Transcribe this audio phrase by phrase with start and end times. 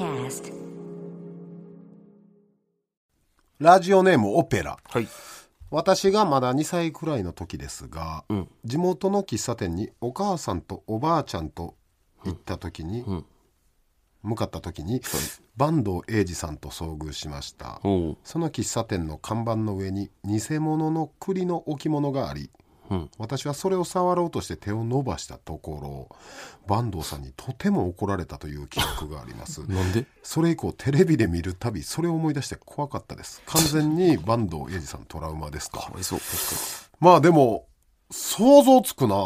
[0.00, 0.50] Podcast
[3.58, 4.78] ラジオネームオペラ。
[4.82, 5.06] はい。
[5.70, 8.24] 私がまだ2歳くらいの時ですが、
[8.64, 11.74] 地元の喫茶店にお母さんとおばあちゃんと
[12.24, 13.04] 行った時に、
[14.22, 17.78] 向かった時に、坂東英二さんと遭遇しました。
[17.84, 18.16] おう。
[18.24, 22.48] その喫茶店の看板の上に偽物の栗の置物があり、
[23.18, 26.08] 私はそれを触ろうとして手を伸ばしたとこ
[26.68, 29.60] ろ坂東さんにとても怒られたという記憶があります。
[29.70, 30.06] なんで？
[30.22, 33.42] それ以降テレビで見るたびそれを思い出して怖かったです。
[33.46, 35.78] 完全に坂東英二さんトラウマですと。
[35.78, 36.18] かわいそう。
[36.18, 36.28] 確
[37.00, 37.66] まあでも
[38.10, 39.16] 想像つくな。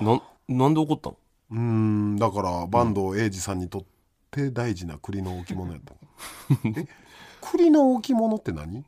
[0.00, 1.16] なん、なんで怒ったの？
[1.50, 3.82] うーんだから坂東英二さんにとっ
[4.30, 5.92] て大事な栗の置物やった
[7.52, 8.84] 栗の置物って何？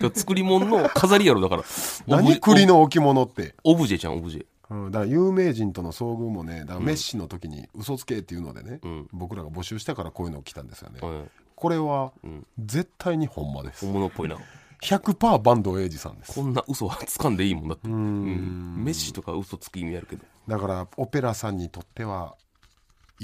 [0.00, 1.64] だ作り物の飾りやろ、だから。
[2.06, 3.54] 何栗の置物って？
[3.64, 4.46] オブジェじゃん、オブジェ。
[4.70, 8.80] うん、だから有名人との遭遇もねだからメッシの時に嘘つけっていうのでね、
[9.12, 11.30] 僕らが募集したからこういうの来たんですよね、はい。
[11.54, 12.12] これは
[12.58, 14.36] 絶対にほんまです本物っぽいな。
[14.82, 17.88] 100%坂東英二さんですこんな嘘はつかんでいいもんだって。
[17.88, 18.82] うん。
[18.82, 20.24] メッシとか嘘つく意味あるけど。
[20.48, 22.34] だからオペラさんにとっては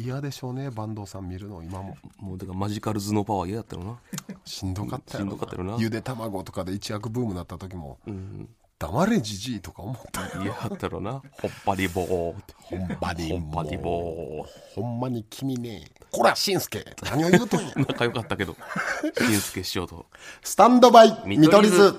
[0.02, 3.98] 嫌でしょうね坂東さん見るの今ももう、だからマジカル頭脳パワー嫌だったろな。
[4.44, 7.98] しんどかったよしんどかったよなゆで卵とかで一躍ブームになった時も
[8.78, 11.22] 「黙れじじい」とか思ったよ嫌だったろな。
[11.41, 12.54] ほっぱりぼーって。
[12.56, 14.46] ほんまにほっぱりぼー。
[14.74, 18.56] ほんまに君ねこらしんすけ何を言うとんや 仲良かったけど。
[19.19, 20.06] しんすけ師匠と。
[20.42, 21.98] スタンドバイ見見取り図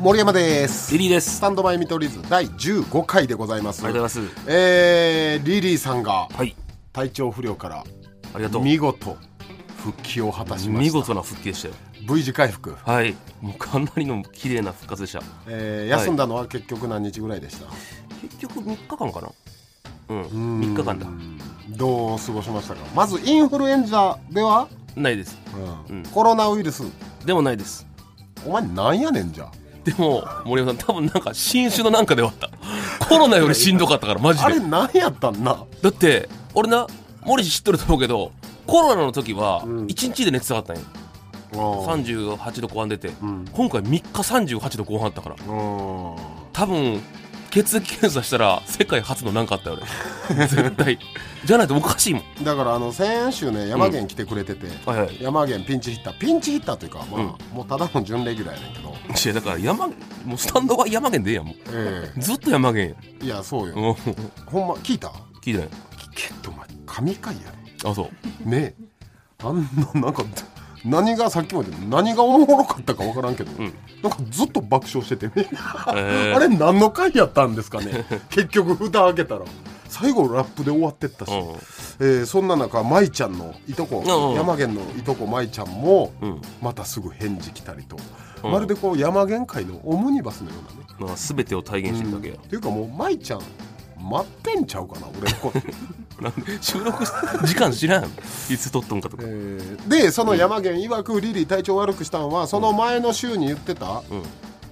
[0.00, 0.94] 森山です。
[0.94, 1.36] リリーです。
[1.36, 3.84] スタンドバイ見取り図第15回でございます。
[3.84, 4.44] ありがとうございます。
[4.48, 6.56] えー、リリーさんがはい。
[6.90, 7.84] 体調不良から
[8.32, 8.64] ありがとう。
[8.64, 9.18] 見事
[9.76, 10.96] 復帰を果たしました。
[10.96, 11.74] 見事な復帰でしたよ。
[12.08, 13.14] V 字回復、はい。
[13.42, 15.22] もうかなりの綺麗な復活でした。
[15.46, 17.66] えー休んだのは結局何日ぐらいでした、
[18.22, 19.28] 結局3日間かな。
[20.08, 20.22] うん。
[20.60, 21.06] 3日間だ。
[21.76, 22.80] どう過ごしましたか？
[22.94, 24.66] まずインフルエンザでは、
[24.96, 25.38] ないです。
[25.88, 25.96] うん。
[25.98, 26.02] うん。
[26.04, 26.84] コロナウイルス。
[27.26, 27.86] でもないです。
[28.46, 29.50] お前なんやねんじゃ
[29.92, 32.50] でも森山さん多分なんか新種のなんかではあった。
[33.06, 34.44] コロナよりしんどかったからマジで。
[34.46, 35.64] あれなんやったんな？
[35.82, 36.86] だって俺な
[37.24, 38.32] 森氏知っとると思うけど
[38.66, 39.86] コロナの時はうん。
[39.86, 40.82] 1日で熱下がったんよ、
[41.52, 43.44] 38度後半出て、ん。
[43.52, 45.36] 今回3日38度後半あったから。
[45.36, 46.14] うん
[46.52, 47.02] 多分
[47.50, 49.78] 血液検査したら世界初のなんかあったよ
[50.28, 50.46] 俺。
[50.46, 50.98] 絶対
[51.44, 52.44] じゃないとおかしいもん。
[52.44, 55.18] だからあの先週ね山源来てくれてて、はいはい。
[55.22, 56.18] 山源ピンチヒッター。
[56.18, 57.26] ピンチヒッターというかまあ、うん。
[57.56, 59.94] もうただの準レギュラーやねんけど、いやだから山も
[60.34, 63.94] うスタンドは山源でええやんもえうずっと山源えいやそうよ、やんうん。
[64.46, 65.08] ほんま聞いた？
[65.42, 67.40] 聞いてない聞けってお前神回や
[67.90, 68.10] あそ
[68.44, 68.48] う。
[68.48, 68.84] ねねえ。
[69.42, 69.62] あん
[69.94, 70.22] ななんか
[70.84, 73.72] 何がさっきも言った何がおもろかったか分からんけど、ん。
[74.02, 75.26] なんかずっと爆笑してて。
[75.28, 75.42] ね、え。
[75.42, 78.04] ー あれ何の回やったんですかね。
[78.30, 79.40] 結局蓋開けたら
[80.00, 81.36] 最後ラップで終わってったし、うん。
[82.00, 84.34] えーそんな中舞ちゃんのいとこ、うん。
[84.34, 86.40] 山源のいとこ舞ちゃんも、うん。
[86.62, 87.96] またすぐ返事来たりと、
[88.44, 88.52] うん。
[88.52, 93.40] まるでこう山源界のオムニバスのようなね、まあ、全てを体現してるだけや、っていうかもう舞ちゃん
[94.02, 95.52] 待ってんちゃうかな俺のこ
[96.60, 97.04] 収録
[97.46, 98.08] 時間知らんい
[98.56, 104.22] つ撮っとんかとか、えーでその山源曰くリリー体調悪くしたんはその前の週に言ってた、うん。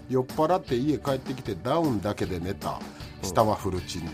[0.09, 2.81] 酔っ払って家帰ってきてダウンだけで寝た
[3.23, 4.11] 下はフルチンで、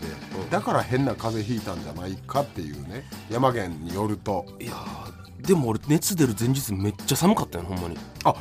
[0.51, 3.05] だから変な風邪ひいたんじゃないかっていうね。
[3.31, 4.47] 山源によると。
[4.61, 7.99] いやーでも俺熱出る前日めっちゃ寒かったよほんまに。
[8.25, 8.35] あ。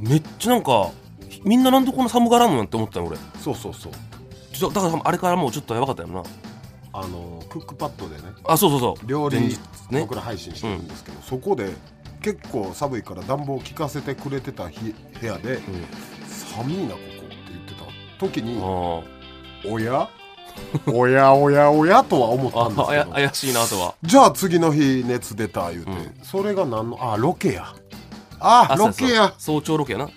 [0.00, 0.90] めっちゃなんか
[1.44, 3.16] みんななんでこんな寒がらんのやって思ったよ俺。
[3.40, 3.92] そうそうそう。
[4.52, 6.22] ちょだからあれからもうちょっとやばかったよな。
[6.92, 8.22] あのクックパッドでね。
[8.44, 9.06] あそうそうそう。
[9.06, 9.56] 料理ね。
[10.00, 11.72] 僕ら配信してるんですけど、そこで
[12.20, 15.60] 結構寒いから暖房効かせてくれてた日部屋で、
[16.26, 17.84] 寒いなここって言ってた
[18.18, 19.02] 時にあ
[19.66, 20.08] おや？
[20.86, 23.94] おやおやおやとは思ったんですああやけど怪しいなとは。
[24.02, 25.90] じゃあ次の日熱出た言うて、
[26.22, 27.12] それが何の？
[27.12, 27.72] あロケや。
[28.40, 29.34] あロケや。
[29.38, 30.10] 早朝ロケやな。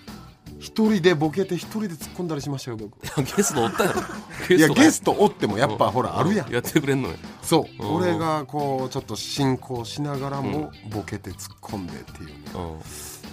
[0.59, 2.99] 一人でボケて一人で突っ込んだりしましたよ僕。
[3.35, 4.01] ゲストおったやろ。
[4.55, 6.51] いやゲストトおってもやっぱほらあるやん。
[6.51, 7.15] やってくれんのよ。
[7.41, 7.83] そう。
[7.83, 7.95] うん。
[7.95, 12.27] 俺がこうちょっと進行しながらもボケて突っ込んでっていう。
[12.27, 12.79] ねうん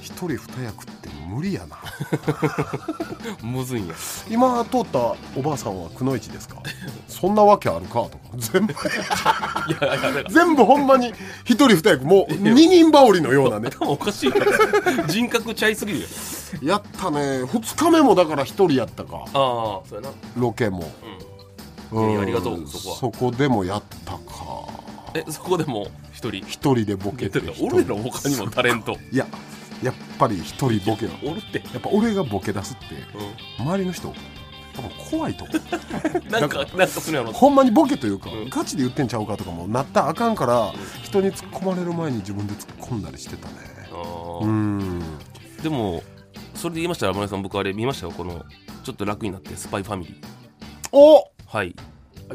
[0.08, 1.76] 一人二役って無理やな。
[3.46, 3.94] むずいんや。
[4.30, 6.56] 今通ったおばあさんはくのいちですか？
[7.06, 8.18] そんなわけあるかとか。
[8.36, 8.74] 全部。
[10.32, 11.12] 全部ほんまに
[11.44, 12.04] 一人二役。
[12.06, 13.68] もう二人羽織のようなね。
[13.70, 14.34] 頭おかしいよ。
[15.08, 16.06] 人格ちゃいすぎるよ。
[16.62, 17.44] やったね。
[17.44, 19.18] 二日目もだから一人やったか。
[19.18, 20.08] ああそうやな。
[20.36, 20.90] ロケも、
[21.92, 22.10] うん。
[22.10, 22.96] いやありがとうそこは。
[22.96, 24.18] そこでもやったか。
[25.14, 26.44] えそこでも一人？
[26.46, 28.96] 一人でボケて俺ら他にもタレント。
[29.12, 29.26] いや
[29.82, 31.58] やっぱり一人ボケやおるって。
[31.72, 32.96] やっぱ俺がボケ出すって
[33.58, 34.12] 周りの人
[34.74, 36.30] 多分怖いと思う。
[36.30, 37.32] なんかなんかするやろ。
[37.32, 38.48] ほんまにボケというか、うん。
[38.48, 40.72] ガチで言ってんちゃうかとかもなったらあかんから、
[41.02, 43.54] 人に突っ込まれる前に自分で突っ込んだりしてたね。
[43.92, 45.02] あうーん。
[45.62, 46.02] でも
[46.54, 48.12] それで言いましたら村井さん僕あれ見ましたよ。
[48.12, 48.44] この
[48.84, 50.16] ちょっと楽になってスパイファミリー。
[50.92, 51.30] お！
[51.46, 51.74] はい。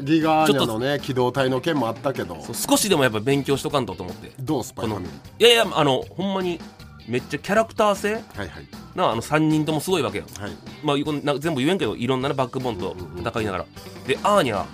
[0.02, 2.36] ギガーニャのね機動隊の件もあったけど。
[2.52, 4.32] 少しでもやっぱ勉強しとかんとと思って。
[4.40, 5.06] どうスパイファミ
[5.38, 6.60] リいやいやあのほんまに
[7.06, 8.14] めっちゃキャラクター性？
[8.14, 8.66] ーはいはい。
[8.94, 10.24] なあの3人ともすごいわけよ。
[10.38, 10.52] はい。
[10.82, 10.96] まあ
[11.38, 13.66] 全部言えんけどいろんなねバックボーンと戦いながら。
[14.06, 14.64] でアーニャ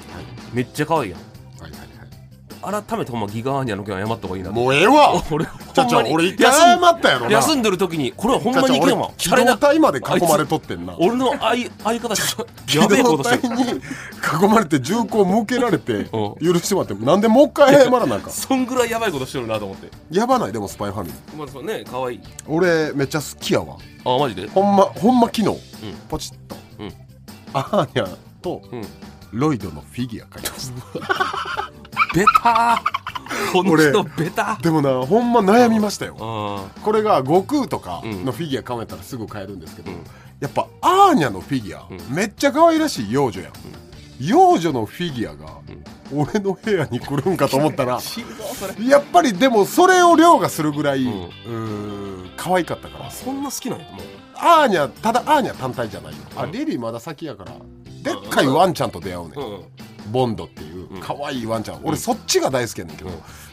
[0.53, 1.21] めっちゃ可愛いやん。
[1.21, 1.30] はいはいはい
[2.63, 4.51] 改めてほんまギガアーニャの件は謝った方がいいな。
[4.51, 5.23] もうええわ。
[5.31, 6.49] 俺ちゃちゃ俺謝
[6.79, 7.33] ったやろな。
[7.33, 9.11] 休んでる時にこれはほんまにいけんわ。
[9.17, 10.95] 機動隊まで囲まれとってんな。
[10.99, 12.15] 俺の相 相方
[12.79, 13.55] やべえこ動としてる。
[13.57, 13.81] 隊に
[14.45, 16.11] 囲まれて銃口向けられてう
[16.45, 18.33] 許してもらってなんでもう一回謝らなあかん。
[18.33, 19.89] そんぐらいやばいことしてるなと思って。
[20.11, 21.37] やばないでもスパイファミリー。
[21.37, 22.21] まあそうね可愛い。
[22.47, 23.77] 俺めっちゃ好きやわ。
[24.05, 24.49] あマジで？
[24.49, 25.57] ほんまほんま昨日、
[26.09, 26.93] ポチッと、うん。
[27.53, 28.83] アーニャとうん。
[29.33, 31.71] ロイドのフィギュア買いました
[32.15, 33.53] ベター。
[33.53, 34.63] この人ベター。
[34.63, 36.17] でもなほんま悩みましたよ。
[36.21, 38.25] あこれが悟空とかうん。
[38.25, 40.05] のフィギュア買うんやったらすぐ買えるんですけど、うん。
[40.41, 42.15] やっぱアーニャのフィギュア、うん。
[42.15, 43.53] めっちゃ可愛らしい幼女やん、
[44.19, 45.59] 幼女のフィギュアが
[46.13, 48.01] 俺の部屋に来るんかと思ったら
[48.89, 51.07] やっぱりでもそれを凌駕するぐらい、
[52.37, 53.11] 可愛かったから。
[53.11, 54.03] そんな好きなんやもう。
[54.43, 56.53] アーニャただアーニャ単体じゃないよ、あうん。
[56.53, 57.53] リリーまだ先やから
[58.03, 59.61] でっかいワンちゃんと出会うね、ん、うん
[60.11, 61.01] ボンドっていううん。
[61.01, 63.11] 可愛いワンちゃん、俺そっちが大好きやねんけど、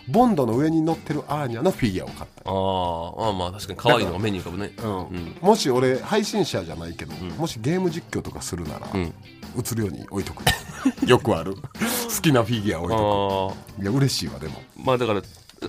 [0.09, 2.49] ボンドの上に乗ってるアーニャのフィギュアを買った。
[2.49, 4.71] あーあまあ確かに可愛いのが目に浮かぶね。
[4.77, 4.97] うん。
[4.99, 5.37] うん。
[5.41, 7.29] もし俺配信者じゃないけど、ん。
[7.31, 9.01] もしゲーム実況とかするなら、うん。
[9.01, 10.43] 映るように置いとく。
[11.05, 11.55] よくある。
[11.55, 15.21] 好きなフィギュア置いとあくいや嬉しいわでも、あまあだから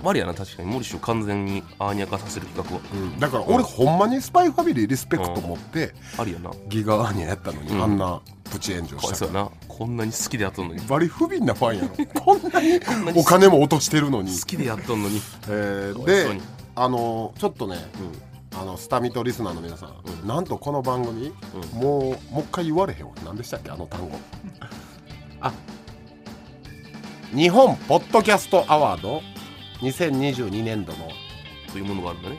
[0.03, 0.69] マリやな確かに。
[0.69, 2.81] モリシュ完全にアーニャ化させる企画は。
[2.93, 3.19] うん。
[3.19, 6.51] だから俺ほんまにスパイファミリーリスペクト持ってありやな。
[6.67, 7.83] ギガアーニャやったのに、うん。
[7.83, 9.15] あんなプチ炎上した。
[9.15, 9.51] そうやな。
[9.67, 10.81] こんなに好きでやっとんのに。
[10.87, 11.89] バリ不憫なファンやろ。
[12.21, 12.79] こんなに。
[13.19, 14.37] お金も落としてるのに。
[14.37, 15.21] 好きでやっとんのに。
[15.47, 16.41] えーで
[16.75, 17.75] あのちょっとね、
[18.57, 21.33] あのスタミトリスナーの皆さん、なんとこの番組、
[21.73, 23.11] もうもう一回言われへんわ。
[23.25, 23.69] 何でしたっけ？
[23.69, 24.17] あの単語。
[25.41, 25.51] あ。
[27.35, 29.21] 日本ポッドキャストアワード
[29.81, 31.09] 2022年度の。
[31.71, 32.37] というものがあるんだね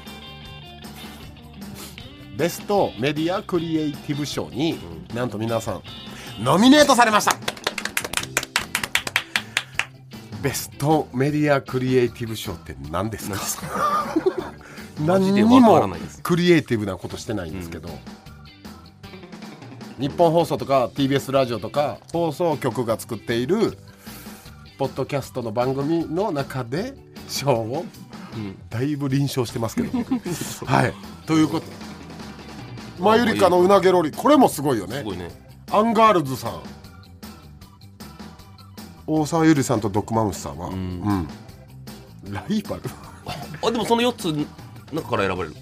[2.41, 4.79] ベストメディアクリエイティブ賞に、
[5.15, 5.83] なんと皆さん
[6.43, 7.37] ノミネートされました。
[10.41, 13.29] ベストメディアクリエイティブ賞って何です
[13.61, 14.17] か？
[15.05, 15.87] 何にも
[16.23, 17.91] クリエイティブなことしてないんですけど、
[19.99, 23.77] 日本放送とか TBS ラジオとか放送局が作っている
[24.79, 26.95] ポッドキャストの番組の中で
[27.29, 27.85] 賞を
[28.35, 28.57] うん。
[28.71, 29.91] だいぶ臨床してますけど。
[29.93, 30.15] 僕
[30.65, 30.95] はい。
[31.27, 31.67] ということ
[33.01, 34.99] マユリカのうなげろりこれもすごいよね。
[34.99, 35.31] すごいね。
[35.71, 36.61] アンガールズさん。
[39.07, 41.01] 大沢ゆりさんとドッグマムシさんはうん。
[41.01, 41.29] ん、
[42.31, 42.83] ライバル？
[43.67, 44.45] あでもその4つの
[44.93, 45.57] 中から選ばれる。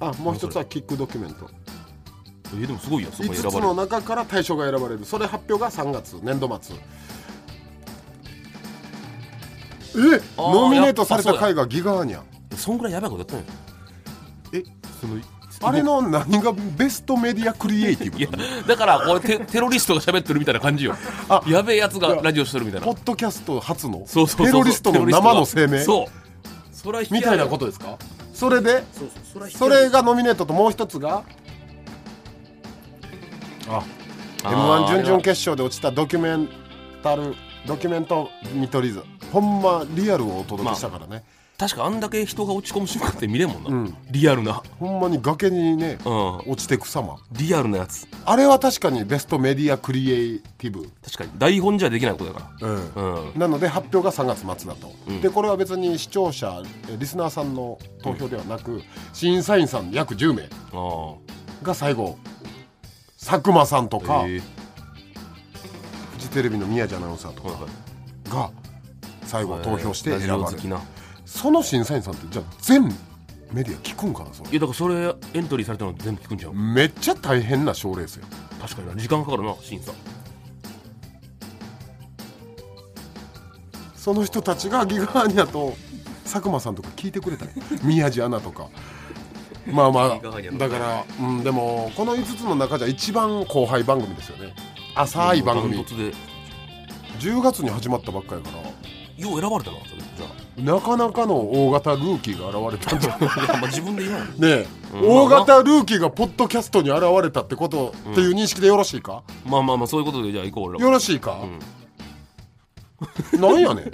[0.00, 1.48] あもう一つはキックドキュメント。
[2.54, 5.04] えでもすごいやんそこに5つの中から大賞が選ばれる。
[5.04, 6.76] それ発表が3月年度末。
[9.96, 10.20] え？
[10.36, 12.20] ノミネートされた回がギガーニャ。
[12.54, 13.60] そんぐらいやばいことやったんや。
[13.60, 13.65] え
[15.50, 20.94] そのあれの何がベストメディアクリエイティブだからこれテテロリストが喋ってるみたいな感じよ。
[21.28, 22.86] あやべえやつがラジオしてるみたいな。
[22.86, 24.04] ポッドキャスト初の？
[24.06, 24.46] そうそうそうそう。
[24.46, 25.78] テロリストの生の声明？
[25.78, 26.06] そう。
[26.72, 27.96] それみたいなことですか？
[28.34, 28.84] それで？
[28.92, 29.48] そうそう。
[29.50, 31.24] そそれがノミネートともう一つが？
[33.68, 33.82] あ
[34.44, 36.48] m 1準々決勝で落ちたドキュメン
[37.02, 37.34] タル
[37.66, 39.02] ドキュメント見取り図。
[39.32, 41.24] ほんまリアルをお届けしたからね、
[41.58, 43.96] 確かあんだけ人が落ち込む瞬間って見れんもんな、うん。
[44.10, 44.62] リアルな。
[44.78, 46.36] ほんまに崖にねうん。
[46.50, 47.16] 落ちてく様。
[47.32, 48.06] リアルなやつ。
[48.26, 50.90] あれは確かにベストメディアクリエイティブ。
[51.02, 51.30] 確かに。
[51.38, 52.92] 台本じゃできないことだかうん。
[52.94, 53.38] らうん。
[53.38, 55.20] なので発表が3月末だと、うん。
[55.22, 58.82] でこれは別に視聴者えリスナーさんの投票ではなく、
[59.14, 61.14] 審査員さん約10名あ
[61.62, 62.18] が最後
[63.18, 64.40] 佐久間さんとか、え。
[64.40, 64.44] フ
[66.18, 68.28] ジテレビの宮地アナウンサーとかはいはい。
[68.28, 68.50] が
[69.24, 70.56] 最後投票してラジ選ばれる。
[70.56, 70.80] オ好きな
[71.36, 72.84] その審査員さんってじゃあ全
[73.52, 74.50] メディア聞くんかなそれ？
[74.50, 78.24] いやだからそれエントリーされたの全部聞くんじゃんめっちゃ大変な賞レースよ
[78.60, 79.92] 確かにな時間かかるな審査。
[83.94, 85.76] その人たちがギガーニャと
[86.22, 87.50] 佐久間さんとか聞いてくれたよ
[87.84, 88.68] 宮地アナとか。
[89.66, 94.54] まあまあだから、うん、でもこの5つの中じゃ一番後輩番組ですよね。
[94.94, 95.74] 浅い番組。
[95.74, 96.14] ダントツで。
[97.18, 98.62] 10月に始まったばっかりやから。
[99.16, 99.95] よう選ばれたなそ
[100.58, 105.08] なかなかの大型ルーキーが現れたんじゃないまあ自分で言わないねえ、うん。
[105.08, 109.22] 大型ルーキーがポッドキャストに現れたってこと、っていう認識でよろしいか？
[109.44, 111.38] まあまあまあそういうことでじゃあ行こう俺らよろしいか、
[113.38, 113.92] なんやねん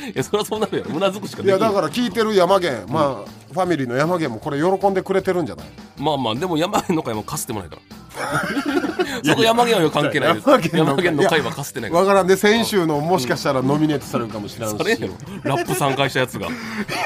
[0.00, 0.96] いやそりゃそうなるやろ。
[0.96, 5.66] うなずくしかいできないやだから聞いてる山源、まあファミリーの山源もこれ喜んでくれてるんじゃない？
[5.98, 7.82] まあまあでも山源の会もかすってもないから。
[9.24, 10.48] そこ山源は関係ないです。
[10.48, 12.02] 山源の山源の会はかすってないから。
[12.02, 15.08] わからんで先週のもしかしたらノミネートされるかもしれんし、それやろ。
[15.44, 16.46] ラップ3回したやつが。
[16.48, 16.50] い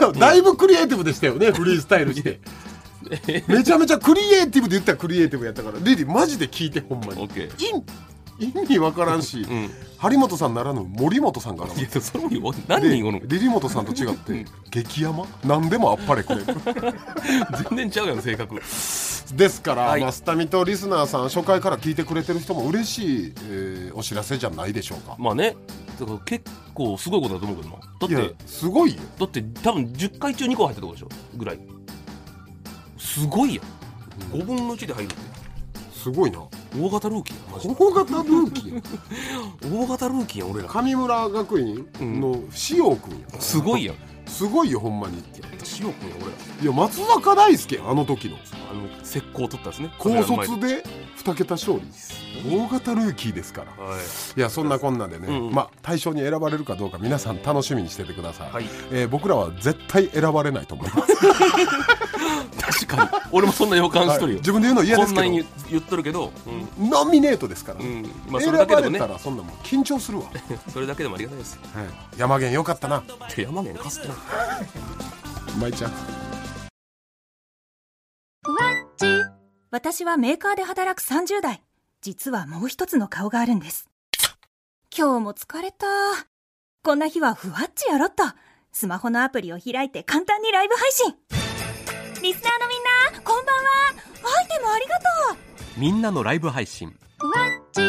[0.00, 2.40] やだいぶクリエイティブでしたよねフリースタイルして。
[3.46, 5.78] めちゃめちゃクリエイティブで言ったらクリエイティブやったから。
[5.80, 7.22] リリーマジで聞いてほんまに。
[7.22, 7.76] オッケー。
[7.78, 7.82] 意
[8.38, 9.70] 意味わからんし、ん。
[9.98, 13.26] 張本さんならぬ森本さんからいやそれも何で人おるの？
[13.26, 15.24] リリモトさんと違って激山？
[15.44, 16.40] 何でもあっぱれくれ。
[16.40, 16.44] る
[17.70, 18.54] 全然ちゃうやん性格。
[19.34, 20.00] ですから、はい。
[20.02, 25.16] まあ、スタミとリスナーさん初回から聞いてくれてる人も嬉しい、えーお知らせじゃないでしょうか。
[25.18, 25.56] まあね。
[25.98, 27.76] だから結構すごいことだと思うけどな。
[27.78, 29.00] だってすごいよ。
[29.18, 31.08] だって多分10回中2個入ったとこでしょ？
[31.36, 31.58] ぐらい。
[32.98, 33.64] すごいやん。
[34.32, 35.16] 5分の1で入るって
[36.06, 36.38] すごいな。
[36.78, 37.74] 大型ルーキーやんマジで。
[37.76, 38.82] 大型ルーキー
[39.74, 40.68] 大型ルーキーやん俺ら。
[40.68, 43.96] 神村学院の塩君や、すごいやん
[44.28, 45.20] すごいよほんまに。
[45.80, 46.30] 塩君や俺ら。
[46.62, 48.36] いや松坂大輔あの時の。
[48.70, 49.90] あの石膏を取ったんですね。
[49.98, 50.84] 高卒で
[51.16, 51.86] 2桁勝利
[52.48, 53.84] 大型ルーキーですから。
[53.84, 54.00] はい。
[54.38, 55.54] いやそんなこんなでね、うんうん。
[55.54, 58.64] まあ対象に選ばれるかどうか皆さん楽しみにしててください、はい。
[58.92, 61.16] えー僕らは絶対選ばれないと思います、
[62.86, 63.10] 確かに。
[63.32, 64.38] 俺もそんな予感しとるよ。
[64.38, 65.22] 自分で言うの嫌ですけど。
[65.22, 66.32] こんなに言っとるけど
[66.78, 66.90] うん。
[66.90, 68.02] ノミネートですから、うん。
[68.28, 68.98] まあそ選れだけでもね。
[68.98, 70.42] ばれたらそんなもん緊張するわ、はい、
[70.72, 71.58] それだけでもありがたいです。
[72.16, 73.02] 山源よかったな。
[73.34, 74.16] で山源かすってない
[75.58, 76.25] 舞ちゃん
[79.76, 81.62] 私はメーカーで働く30代。
[82.00, 83.90] 実はもう一つの顔があるんです。
[84.96, 85.84] 今日も疲れた。
[86.82, 88.22] こんな日はふわっちやろっと。
[88.72, 91.14] スマホのアプリを開いて簡単にライブ配信。
[92.22, 93.70] リスナーのみんな、こんばんは。
[94.38, 95.02] アイテムありがと
[95.34, 95.78] う。
[95.78, 97.82] みんなのライブ配信ふわっち。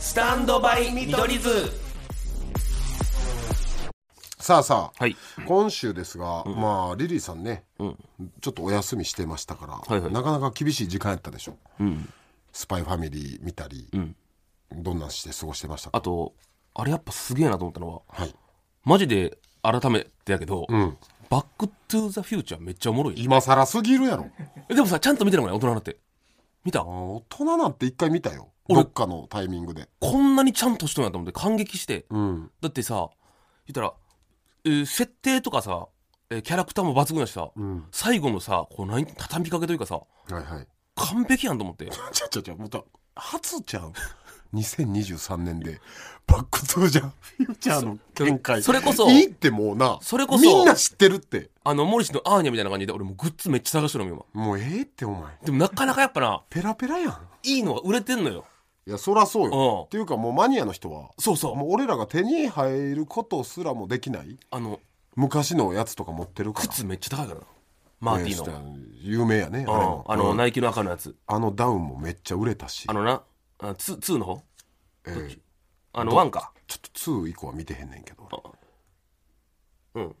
[0.00, 1.89] スタンドバイ見取り図
[4.50, 5.16] さあさあ、はい。
[5.46, 7.94] 今週ですが、まあリリーさんね、ん。
[8.40, 10.12] ちょっとお休みしてましたから、はいはい。
[10.12, 11.56] なかなか厳しい時間やったでしょ。
[11.78, 12.12] うん。
[12.50, 14.16] スパイファミリー見たり、ん。
[14.72, 15.98] どんなんして過ごしてましたか？
[15.98, 16.34] あと
[16.74, 18.34] あれやっぱすげえなと思ったのははい。
[18.82, 20.98] マジで改めてやけど、ん。
[21.28, 23.22] バックトゥーザフューチャーめっちゃおもろい。
[23.22, 24.26] 今更すぎるやろ。
[24.68, 25.96] えでもさちゃんと見てるもんね大人になって。
[26.64, 26.84] 見た？
[26.84, 28.48] 大人なんて一回見たよ。
[28.68, 29.88] 俺どっかのタイミングで。
[30.00, 32.50] こんなにちゃんとしとんやと思って感激して、うん。
[32.60, 33.10] だってさ
[33.68, 33.92] 言ったら、
[34.64, 35.88] えー設定とかさ、
[36.30, 37.84] えーキャラクターも抜群やしさ、ん。
[37.92, 40.66] 最後のさこう何畳みかけというかさはいはい。
[40.96, 41.86] 完璧やんと思って。
[42.12, 42.82] ちゃちゃちゃまた
[43.16, 43.92] 初ちゃん
[44.54, 45.80] 2023 年で
[46.26, 49.98] バックトゥージャーフューチャーの見解それこそいいってもうな。
[50.02, 51.50] それこそみんな知ってるって。
[51.64, 55.20] あのモリシのアーニャみたいな感じで俺もうグッズめっちゃ探してるのよもうええってお前。
[55.20, 57.18] 今でもなかなかやっぱなペラペラやん。
[57.42, 58.44] いいのが売れてんのよ
[58.90, 59.52] いやそらそううん。
[59.52, 61.54] よっていうかもうマニアの人はそうそう。
[61.54, 64.36] もう俺らが手に入ることすらもできない。
[64.50, 64.80] あの
[65.14, 66.68] 昔のやつとか持ってるから。
[66.68, 67.46] 靴めっちゃ高いからな。
[68.00, 70.04] マーティーの、ね有名やねあれうんも。
[70.08, 70.36] あの、うん。
[70.36, 71.14] ナイキの赤のやつ。
[71.28, 72.86] あのダウンもめっちゃ売れたし。
[72.88, 73.22] あのな
[73.60, 74.42] あツツーの方？
[75.06, 75.38] えー。
[75.92, 76.52] あのワンか？
[76.66, 78.28] ちょっと2以降は見てへんねんけど。
[79.94, 80.16] うん。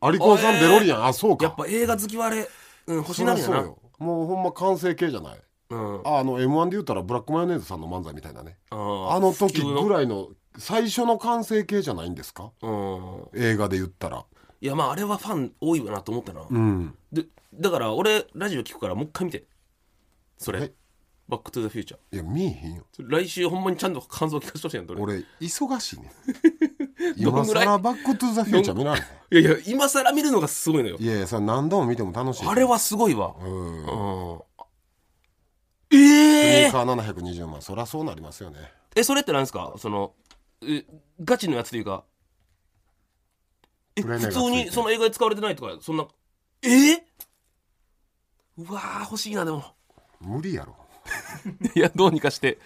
[0.00, 1.04] アリコンさんデロリアン？
[1.08, 1.44] あそうか。
[1.44, 2.48] やっぱ映画好きはあれ、
[2.86, 3.56] うん、欲しそいなるよな。
[3.56, 3.78] りゃそうよ。
[3.98, 5.38] もうほんま完成形じゃない
[5.70, 6.00] うん。
[6.06, 8.58] ああの m 1で言ったらブラックマヨネーズさんの漫才みたいなね。
[8.70, 12.50] あーあの時ぐらいの最初の完成形じゃないんですか？
[12.62, 13.28] うん。
[13.34, 14.24] 映画で言ったら。
[14.60, 16.94] いやまああれはファン多いわなと思ったな、うん。
[17.12, 17.24] で
[17.54, 19.44] だから俺ラジオ聞くからもう一回見て。
[20.36, 20.58] それ。
[20.60, 20.72] はい。
[21.28, 22.84] バックトゥザフューチャーいや見えへんよ。
[22.98, 25.02] 来週ほんまにちゃんと感想聞かせてほしいやんと俺。
[25.02, 26.12] 俺忙しいね
[27.22, 27.64] ど今んぐらい？
[27.66, 29.42] 更バックトゥザフューチャー見られへん？
[29.42, 30.96] いやいや今更見るのがすごいのよ。
[30.98, 32.48] いやいやそれ何度も見ても楽しい。
[32.48, 33.36] あれはすごいわ。
[33.40, 33.84] うん。
[33.84, 34.40] うん
[35.92, 37.62] ええーカー720万。
[37.62, 38.58] そりゃそうなりますよね。
[38.96, 39.72] えそれってなんですか？
[39.78, 40.12] その
[40.62, 40.84] え
[41.24, 42.04] ガチのやつというか。
[43.96, 46.06] え普通にその映画で使われてないとかそんな。
[46.62, 47.00] えー、
[48.58, 49.64] うわー欲しいなでも。
[50.20, 50.76] 無理やろ。
[51.74, 52.58] いやどうにかして。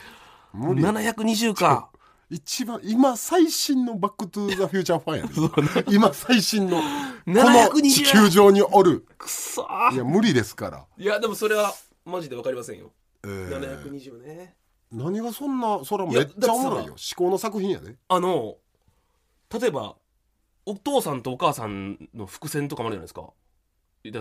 [0.53, 0.83] 無理。
[0.83, 1.91] 720か。
[2.31, 6.83] 一番今最新のバックトゥーザフューチャーファンや で今最新のこ
[7.27, 9.07] の720地球上におる。
[9.19, 9.95] くそー。
[9.95, 11.73] いや無理ですから、いやでもそれは
[12.05, 12.93] マジでわかりませんよ
[13.25, 14.57] えー720ね。
[14.93, 16.83] 何がそんなそれはめっちゃおもろいよ。
[16.83, 17.97] いやだって至高の作品やで。
[18.09, 18.57] あの
[19.61, 19.97] 例えば
[20.67, 23.33] お父さんとお母さんの伏線とかもあるじゃないですか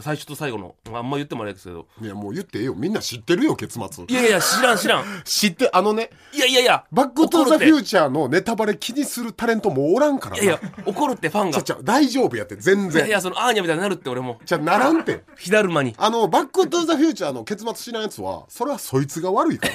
[0.02, 0.76] 最初と最後の。
[0.94, 1.88] あんま言ってもあれですけど。
[2.02, 2.74] いやもう言ってええよ。
[2.74, 4.06] みんな知ってるよ結末。
[4.08, 5.04] いやいや知らん知らん。
[5.26, 6.10] 知ってあのね。
[6.34, 10.42] いやいやいやバックトゥーザフューチャーのネタバレ気にするタレントもうおらんからな。
[10.42, 11.62] いてやいや怒るってファンが。
[11.62, 14.40] ちゃ大丈夫やって全いやい然やそのアーニャみたいになるって俺も。
[14.46, 15.26] じゃならんて。
[15.38, 15.94] 火だるまに。
[15.98, 19.68] あのバックトゥーザフューチャーの結末知らんやつはそれはそいつが悪いか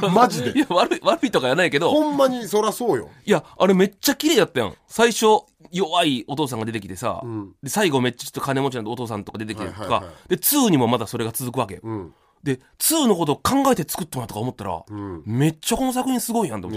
[0.00, 0.06] ら。
[0.08, 0.52] マジで。
[0.56, 1.90] いや悪い悪いとかやないけど。
[1.90, 3.08] ほんまにそらそうよ。
[3.24, 4.74] いやあれめっちゃ綺麗だったやん。
[4.86, 5.26] 最初
[5.70, 7.54] 弱いお父さんが出てきてさ、ん。
[7.62, 10.28] で最後めっちゃちょっと金持ちなんでお父さんとか出てきてとか、はいはいはい。
[10.28, 12.14] で2にもまだそれが続くわけよ、うん。
[12.42, 15.22] で2のことを考えて作ったなとか思ったら、ん。
[15.26, 16.76] めっちゃこの作品すごいやんと思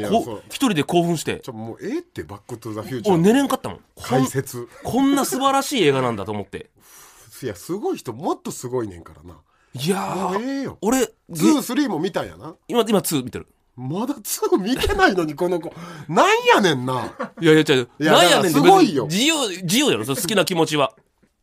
[0.49, 1.39] 一人で興奮して。
[1.39, 3.79] ちょもうええってバックトゥーザフューチャー俺寝れんかったもん。
[4.01, 4.67] 解説。
[4.83, 6.69] こんな素晴らしい映画なんだと思って。
[7.43, 9.37] いやすごい人もっとすごいねんからな。
[9.73, 10.77] いやーええよ。
[10.81, 12.55] 俺げ23も見たんやな。
[12.67, 15.73] 今今2見てるまだ2見てないのにこの子。
[16.07, 17.13] なんやねんな。
[17.41, 17.89] いやいや違う。
[17.99, 19.05] なんやねんすごいよ。
[19.05, 20.05] 自由自由やろ。
[20.05, 20.93] その好きな気持ちは。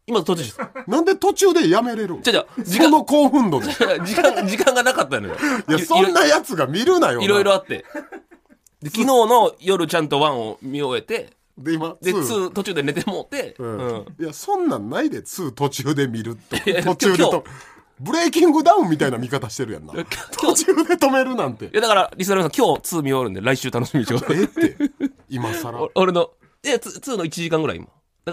[0.07, 0.59] 今途中です。
[0.87, 3.67] なんで途中でやめれるじゃじゃ時間その興奮度で。
[3.67, 3.71] い
[4.05, 5.37] 時間時間がなかったのよ。
[5.69, 7.85] やそんなやつが見るなよいろいろああって。
[8.83, 11.31] で昨日の夜ちゃんと1を見終えて。
[11.59, 13.77] で今で2 2途中で寝てもうて、うん。
[13.77, 14.07] うん。
[14.19, 16.83] いやそんなんないで2途中で見るって。
[16.83, 17.45] 途中でと
[18.02, 19.92] ブレイキングダウンみたいな見方してるやんな。
[19.94, 21.66] 今途日中で止めるなんて。
[21.66, 24.76] いやだからリスナーさん今日2見終わるんで来週楽しみにしてくださいえって。
[25.28, 25.82] 今更。
[25.82, 26.30] お 俺の
[26.64, 27.88] いや 2, 2の1時間ぐらい今。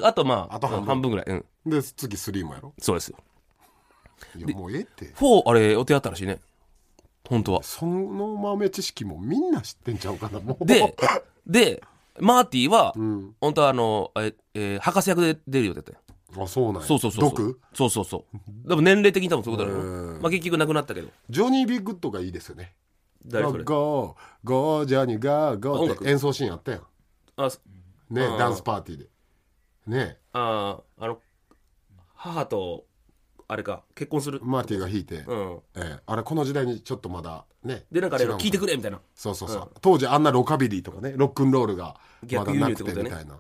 [0.08, 1.12] あとまああと半分。
[1.12, 1.26] ぐらい。
[1.28, 1.46] うん。
[1.66, 3.18] で次3もやろそうですよ。
[4.36, 5.06] いやもうええって。
[5.16, 6.40] 4あれ予定あったらしいね。
[7.28, 7.64] 本当は。
[7.64, 10.66] その豆知識もみんな知ってんちゃうかなもう。
[10.66, 10.96] で
[11.46, 11.84] で
[12.20, 13.36] マーティは、ん。
[13.40, 16.00] 本当はあのえ、えー博士役で出る予定だったよ
[16.38, 16.88] あそうなんや。
[16.88, 17.30] そうそうそうそう。
[17.32, 17.60] 毒？
[17.74, 18.26] そうそうそ
[18.66, 18.70] う。
[18.70, 19.88] でも年齢的に多分そういうことだろう。
[19.88, 20.22] うん。
[20.22, 21.10] まあ結局なくなったけど。
[21.30, 22.76] ジョニー・ B・グッドがいいですよね。
[23.26, 23.64] 誰それ？
[23.64, 26.82] Go go Johnny go go って演奏シーンあったやん。
[27.38, 27.60] あそ
[28.10, 29.08] ねうんダンスパーティーで。
[29.88, 30.18] ね。
[30.34, 31.20] あーあの
[32.16, 32.86] 母と
[33.48, 34.40] あれか結婚する？
[34.44, 35.60] マーティが弾いて、うん。
[35.76, 36.00] ええ。
[36.06, 37.86] あれこの時代にちょっとまだね。
[37.92, 39.02] でなんかあれ聞いてくれみたいな。
[39.16, 42.00] そうそうそう、当時あんなロカビリーとかねロックンロールが
[42.32, 43.40] まだなくてみたいな、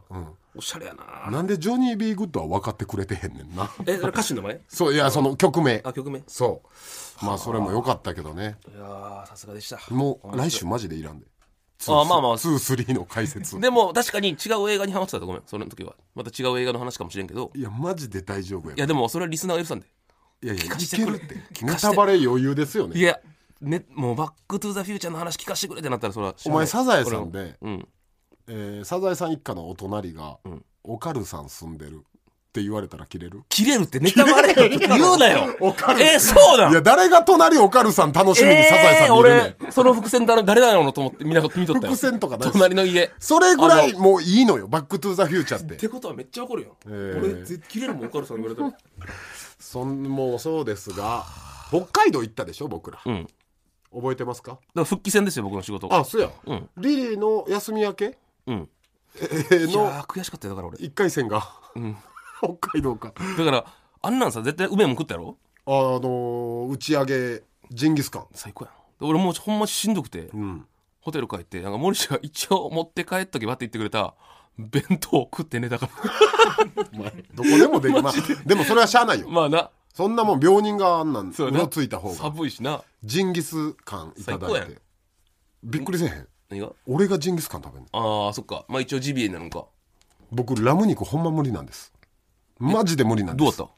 [0.55, 1.37] おしゃれやうん、な。
[1.37, 3.69] なんでジョニー・ビー・グッドは分かってくれてへんねんな。
[3.85, 4.61] えそれ歌手の名前？
[4.67, 5.81] そういやその曲名。
[5.83, 6.19] あ曲名？
[6.19, 6.63] いそ
[7.21, 7.25] う。
[7.25, 8.57] まあそれも良かったけどね。
[8.75, 9.79] やーさすがでした。
[9.93, 11.25] もう来週マジでいらんで。
[11.87, 12.37] あまあまあ。
[12.37, 13.59] 23の解説。
[13.59, 15.95] でも確かに違う映画にハマってたとごめんその時は。
[16.15, 17.51] また違う映画の話かもしれんけど。
[17.55, 19.87] いやマジで大丈夫やいやでもそれはリスナーが許さんで。
[20.41, 21.35] いやいやいかしてけるって。
[21.63, 22.97] ネタバレ余裕ですよね。
[22.97, 23.19] いや
[23.61, 27.87] ねもうバックトゥザフューチャーの話聞かせてくれってなったらそれはお前サザエさんで、うん
[28.49, 30.63] えーサザエさん一家のお隣が、ん。
[30.83, 33.43] おかるさん住んでるって言われたら切れる？
[33.49, 35.55] 切れるってネタバレ 言うなよ。
[35.59, 41.79] おかるえーそうなんいや誰が隣おかるさん楽しみにサザエさん見るねん、俺その伏線誰誰なのと思ってみんな見とったよ。
[41.81, 42.49] 伏線とかない？
[42.49, 43.11] し隣の家。
[43.19, 44.67] それぐらいもういいのよ。
[44.67, 48.73] バックトゥーザフューチャーっっててことはめっちゃ怒るよ、え俺絶対切れるもんおかるさん言われたら。
[49.59, 51.25] そんもうそうですが
[51.69, 53.27] 北海道行ったでしょ僕ら、うん。
[53.93, 54.53] 覚えてますか？
[54.53, 55.87] だから復帰戦ですよ僕の仕事。
[55.87, 56.69] があそうや、うん。
[56.77, 58.17] リリーの休み明け、
[58.49, 58.69] うん。
[59.71, 60.77] のー悔しかったよだから俺。
[60.77, 61.37] 1回戦が、
[61.77, 61.95] ん。
[62.41, 63.13] 北海道か。
[63.37, 63.65] だから
[64.01, 65.37] あんなんさ絶対梅も食ったやろ？
[65.65, 68.27] あのー打ち上げジンギスカン。
[68.33, 70.65] 最高やんで俺もうほんましんどくて、うん。
[71.01, 74.13] ホテル帰ってなんか森氏が一応持って帰っとけばって言ってくれた
[74.57, 78.13] 弁当を食って寝たからどこでもできまあ
[78.45, 78.55] で。
[78.55, 79.29] もそれはしゃあないよ。
[79.29, 79.69] まあな。
[79.93, 81.59] そんなもん病人があんなんそうやな。
[81.59, 82.15] うろついた方が。
[82.15, 82.83] 寒いしな。
[83.03, 84.71] ジンギスカンいただ最高やん。
[84.71, 84.81] いて
[85.63, 86.71] びっくりせえへん何が？
[86.87, 88.25] 俺がジンギスカン食べんの。
[88.27, 88.65] ああそっか。
[88.67, 89.65] まあ一応ジビエになるのか。
[90.31, 91.93] 僕ラム肉ほんま無理なんです。
[92.57, 93.57] マジで無理なんです。
[93.57, 93.75] どうだっ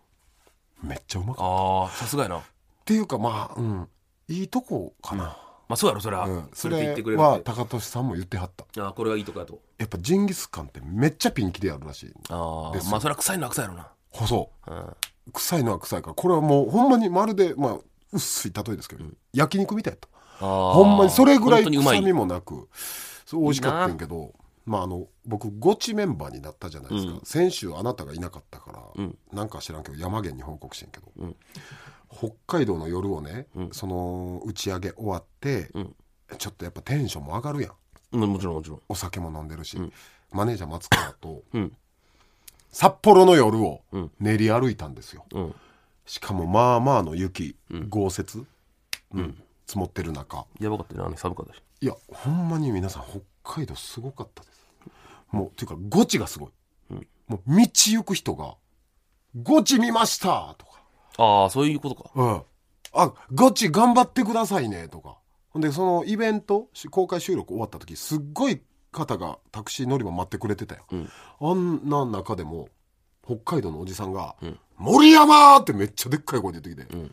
[0.81, 0.88] た？
[0.88, 1.43] めっちゃうまかった。
[1.43, 2.41] っああさすがやな。
[2.86, 3.88] ていうかまあうん。
[4.27, 7.29] いいとこかな、まあそうやろそれは、うん、そそれで言っれてくれるって。
[7.29, 8.81] は高俊さんも言ってはった。
[8.81, 9.60] ああこれがいいとかやと。
[9.77, 12.88] やっぱジンギスカンってめっちゃピンキリあるらしいあです。
[12.88, 13.88] あまあそれは臭いのは臭いやろな。
[14.12, 14.86] 細うん。
[15.34, 16.13] 臭いのは臭いから。
[16.13, 17.77] これはもうほんまにまるでまあ
[18.13, 19.03] 薄い例えですけど、
[19.34, 20.07] 焼肉みたいやった
[20.41, 22.67] ほんまにそれぐらい臭みもなく
[23.25, 24.34] そう美味しかったんやけど
[24.65, 29.17] まああの僕ゴチメンバーになったじゃないですか、先週あなたがいなかったから、ん。
[29.34, 30.89] なんか知らんけど山源に報告してん。
[30.89, 31.36] けど、ん
[32.10, 35.93] 北海道の夜をね、その打ち上げ終わって、ん。
[36.38, 37.71] ちょっとやっぱテンションも上がるやん。
[38.13, 38.82] うんもちろんもちろん。
[38.89, 39.77] お酒も飲んでるし、
[40.32, 41.75] マネージャー松川とうん。
[42.71, 44.12] 札幌の夜をん。
[44.19, 45.56] 練り歩いたんですよ、うん。
[46.06, 47.56] しかもまあまあの雪、
[47.89, 48.45] 豪雪、
[49.13, 50.45] うん積もってる中。
[50.60, 51.62] やばかったよなあの寒かったし。
[51.79, 53.21] いやほんまに皆さん北
[53.55, 54.67] 海道すごかったです。
[55.31, 56.51] もうっていうかゴチがすごい、
[57.27, 58.55] もう道行く人が
[59.41, 60.84] 「ゴチ見ました!」とか。
[61.17, 62.12] ああそういうことか。
[62.13, 62.43] うん。
[62.93, 65.17] あ、ゴチ頑張ってくださいね、とか。
[65.51, 70.84] ほんで、そのイベント、し公開収録終わった時、すっごい方がタクシー乗り場待ってくれてたよ。
[71.39, 72.67] あんな中でも、
[73.25, 74.36] 北海道のおじさんが、
[74.77, 77.12] 森山ってめっちゃでっかい声で言ってきて、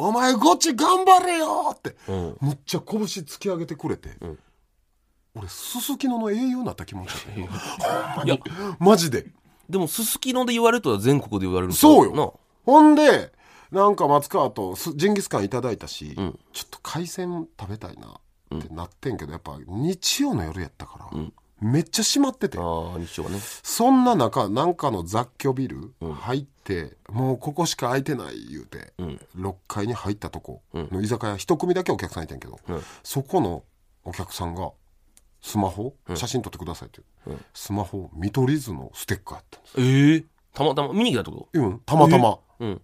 [0.00, 2.36] お前ゴチ頑張れよって、ん。
[2.40, 4.10] むっちゃ拳突き上げてくれて、
[5.34, 7.10] 俺、すすきのの英雄になった気持ち。
[8.24, 8.38] いや。
[8.78, 9.26] マジで。
[9.68, 12.14] でもすすきので言われるとは全国で言われるとそうよ。
[12.14, 12.30] な。
[12.64, 13.32] ほんで
[13.72, 16.14] なんか松川とすジンギスカンいただいたし、ん。
[16.52, 18.20] ちょっと海鮮食べたいな
[18.56, 21.20] ってなってんけど、やっぱ日曜の夜やったから、
[21.60, 22.58] めっちゃ閉まってて。
[22.58, 23.38] ああ日曜はね。
[23.40, 29.20] そんな中なんかの雑居ビル入って、もうここしか空いてない言うて、ん。
[29.36, 32.82] 6階に入ったとこの居酒屋一組だけお客さんいてんけど、うん。
[33.02, 33.64] そこの
[34.04, 34.70] お客さんが
[35.40, 37.00] スマホ、写真撮ってくださいって、
[37.54, 41.48] スマホ見取り図のステッカーやったんですええたまたま見に来たってこ？
[41.52, 42.82] うんたまたま、とうん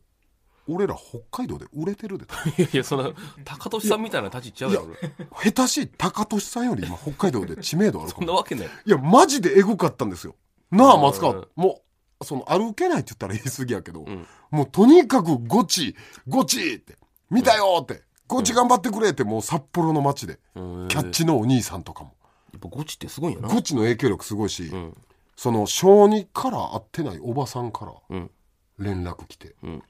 [0.68, 2.24] 俺ら北海道で売れてるで。
[2.58, 3.10] いやいやそんな
[3.44, 5.50] 高俊さんみたいな立ちいっちゃうやろ俺。
[5.50, 8.66] 下手しい高俊さんより今北海道で知名度あるかそんなもわけない。
[8.66, 10.34] いやマジでエグかったんですよ。
[10.70, 11.02] なあうん。
[11.02, 11.82] 松川も
[12.20, 14.26] うその歩けないって言ったら言い過ぎやけど、ん。
[14.50, 15.94] もうとにかくゴチ
[16.26, 16.96] ゴチって
[17.30, 20.88] 見たよって、ゴチ頑張ってくれってもう札幌の街で、うん。
[20.88, 22.14] キャッチのお兄さんとかも。
[22.52, 23.48] やっぱゴチってすごいんやな。
[23.48, 24.96] ゴチの影響力すごいし、ん。
[25.36, 28.30] その小児から会ってないおばさんからうん。
[28.78, 29.82] 連絡来て、ん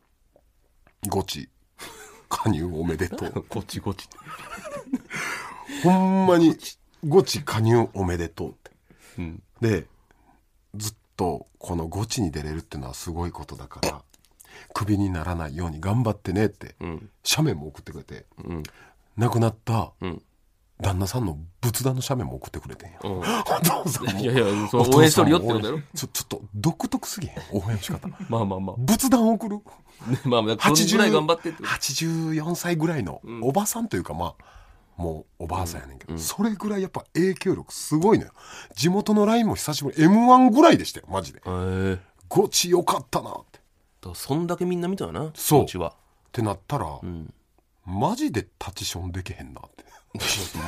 [1.09, 1.49] ゴチ。
[2.29, 3.45] 加入おめでとう。
[3.49, 4.09] ゴチゴチ。
[5.83, 6.57] ほんまに
[7.07, 8.51] ゴチ加入おめでとう。
[8.51, 8.71] って。
[9.19, 9.43] うん。
[9.61, 9.87] で、
[10.75, 14.03] ずっとこのゴチに出れるってのはすごいことだから、
[14.73, 17.09] クビにならないように頑張ってねって、ん。
[17.23, 18.63] 写メも送ってくれて、うん。
[19.17, 20.23] 亡くなったうん
[20.85, 22.99] 旦那さんの仏壇の写メも送ってくれてんや。
[23.05, 23.19] うん。
[23.19, 24.21] お父さんも。
[24.21, 24.99] いやいやそうお父さんも。
[24.99, 25.79] 応援しとるよってことやろ？
[25.95, 27.35] ちょ、ちょっと独特すぎへん。
[27.53, 28.09] 応援の仕方。
[28.29, 28.77] まあまあまあ。
[28.79, 29.57] 仏壇送る？
[29.57, 29.63] ね
[30.27, 31.59] まあまあどんぐらい頑張ってって。
[31.63, 34.45] こと84歳ぐらいのおばさんというかまあ
[34.97, 38.33] もうおばあさんやねんけど、それぐらいやっぱ影響力すごいのよ。
[38.75, 41.41] 地元の LINE も久しぶり m 1ぐらいでしたよマジで。
[42.29, 43.61] ゴチよかったなって。
[44.15, 45.61] そんだけみんな見たよなそう。
[45.63, 45.95] ゴチは。
[46.31, 47.33] てなったら、ん
[47.87, 49.85] マジでタチションできへんなって。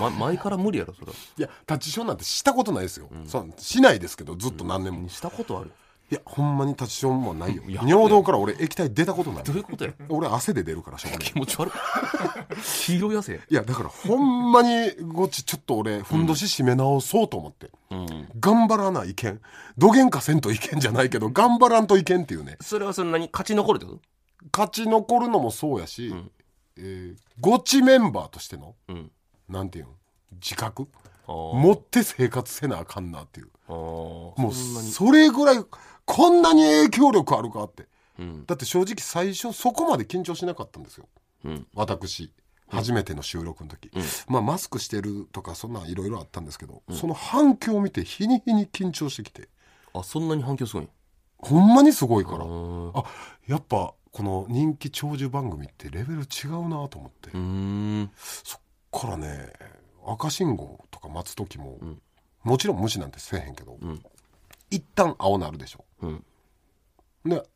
[0.01, 1.13] ま前から無理やろそれ。
[1.13, 5.71] いやタチションなんてしたことないですよ、そうしないですけどずっと何年も、いしたことある。
[6.11, 7.63] やほんまにタチションもないよ。
[7.67, 9.45] 尿道から俺液体出たことない。
[9.45, 9.93] どういうことや？
[10.09, 11.73] 俺汗で出るからしょうがない気持ち悪い。
[12.87, 18.29] 黄色い汗いやだからほんまにゴチちょっと俺ふんどし締め直そうと思って、うん。
[18.39, 19.41] 頑張らないけん
[19.79, 22.57] どげんかせんといけんじゃないけど頑張らんといけんっていうね。
[22.61, 24.01] それはそれ何勝ち残るってこ
[24.53, 26.15] 勝ち残るのもそうやし、
[26.79, 29.11] えーゴチメンバーとしてのとうん。
[29.49, 29.89] なんていうん
[30.33, 30.89] 自覚？
[31.27, 33.51] 持って生活せなあかんなっていう。
[33.69, 35.65] もうそれぐらい
[36.05, 37.87] こんなに影響力あるかって。
[38.19, 38.47] うん。
[38.47, 41.09] だって正直最初そこまで緊張しなかったんですよ。
[41.45, 41.67] うん。
[41.75, 42.33] 私。
[42.69, 43.93] 初めての収録の時、
[44.27, 49.49] まあマスクしてるとかそんなんいろいろあったんですけど、その反響を見て日に日に緊張してきて。
[49.95, 50.85] あそんなに反響すごい？
[50.85, 50.89] ん
[51.39, 52.39] ほんまにすごいから。
[52.45, 53.05] うあ
[53.47, 57.29] やっぱこの人気長寿番組ってレベル違うなと思って、
[58.17, 59.53] そっからね
[60.07, 61.79] 赤信号とか待つ時も、
[62.43, 64.03] もちろん無視なんてせえへんけど、ん。
[64.71, 65.85] 一旦青なるでしょ。
[66.01, 66.25] うん。
[67.27, 67.47] で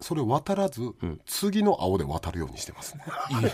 [0.00, 1.20] それ渡らず、ん。
[1.26, 3.02] 次の青で渡るようにしてますね。
[3.30, 3.50] いやもう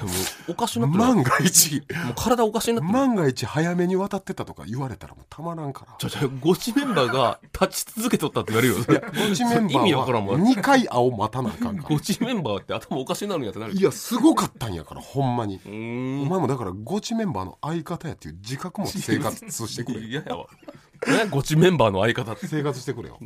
[0.53, 1.01] おかしなってる。
[1.03, 1.77] 万が一。
[1.77, 2.93] もう体おかしになってる。
[2.93, 5.95] 万が一早めに渡ってたとか言われたらもうたまらんから。
[5.97, 10.43] ちょちょゴチメンバーが立ち続けとったって言われるよいやゴチメンバ意味わからんもん。
[10.43, 11.89] ーは2回青待たなあかんから。
[11.89, 15.57] ゴチメンバーって頭おかしになるんやってなるいやすごかったんやからほんまに。
[15.57, 16.23] うーん。
[16.25, 20.47] お前もだからゴチメンバーの相方やっていう自覚も生活してくれ嫌やわ
[21.07, 23.19] ねゴチメンバーの相方って生活してくれよ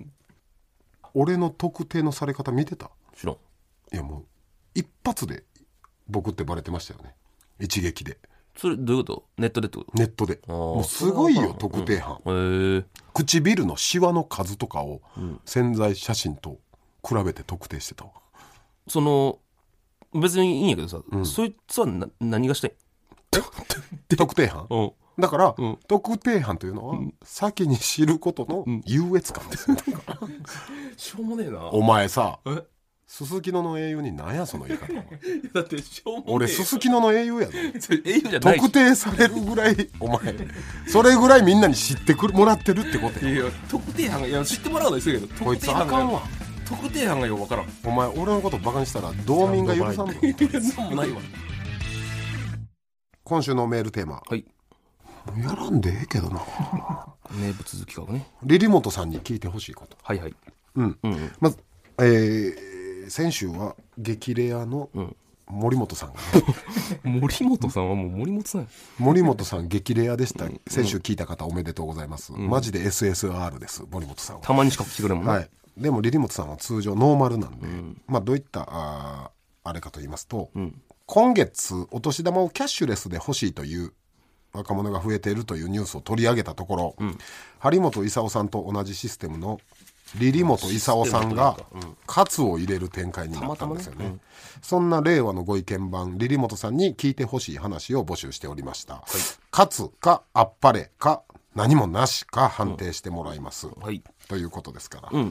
[1.15, 3.37] 俺の特定のされ方見てた知らん。
[3.37, 4.25] いやもう
[4.75, 5.45] 一発で
[6.09, 7.15] 僕ってバレてましたよね。
[7.59, 8.19] 一撃で。
[8.57, 9.25] それどういうこと？
[9.39, 10.37] ネットでってこネットで。
[10.37, 10.49] ー。
[10.53, 12.21] もうすごいよ特定班。
[12.25, 15.01] とへえ唇のシワの数とかを
[15.45, 16.59] 潜在写真と
[17.07, 18.11] 比べて特定してたわ。
[18.89, 19.39] その
[20.15, 22.73] 別にいいんやけどさ、そいつはな何がしたい？
[24.17, 24.67] 特定班？
[24.71, 24.93] うん。
[25.21, 25.79] だから、うん。
[25.89, 29.77] 特定班というのは、先に知ることの優越感ですよ、
[30.97, 31.67] しょうもねえな。
[31.71, 32.63] お前さえ？
[33.09, 35.05] すすきのの英雄に何やその言い方お前
[35.55, 37.53] だってしょうもねえ俺すすきのの英雄やぞ。
[37.81, 38.61] それ英雄じゃないし。
[38.61, 40.37] 特定されるぐらいお前
[40.87, 43.33] それぐらいみんなに知ってくるもらってるってことや。
[43.33, 46.23] いや特定班がいや知ってもらうのは一緒やけどこいつあかんわ。
[46.67, 47.67] 特定班がよく分からん。
[47.83, 51.23] お前俺のことバカにしたら道民が許さんぞいもないわ。
[53.25, 54.23] 今週のメールテーマ。
[54.29, 54.45] はい。
[55.39, 56.45] やらんでええけどな。
[57.33, 58.27] 名物企画ね。
[58.45, 59.97] リリモトさんに聞いてほしいこと。
[60.03, 60.35] はいはい。
[60.77, 61.33] うん、うん。
[61.41, 61.59] まず、
[62.01, 62.78] えー
[63.11, 64.91] 先週は激レアの
[65.47, 66.15] 森本さんが。
[66.15, 66.21] ね、
[67.21, 68.67] 森本さんはもう森本さんや。
[68.99, 70.47] 森本さん激レアでした。
[70.69, 74.43] 先週聞いた方おめでとうございます、マジで SSR です森本さんは。
[74.43, 77.67] たまにしか来てくれんもんね、はい、でもリリモトさんは通常ノーマルなんで、
[78.07, 80.51] まあ、どういったあーあれかと言いますと、
[81.07, 83.93] 今月お年玉をキャッシュレスで欲しいという
[84.53, 86.97] 若者が増えているというニュースを取り上げたところ、
[87.59, 89.61] 張本勲さんと同じシステムの
[90.17, 91.57] リリモト勲さんが
[92.07, 94.17] カツを入れる展開になったんですよね。
[94.63, 99.05] そんな令和のご意見番リリモトさんに聞いてほしい話を募集しておりました、
[99.51, 101.23] カツかあっぱれか
[101.55, 104.03] 何もなしか判定してもらいます、はい。
[104.29, 105.29] ということですから、うん。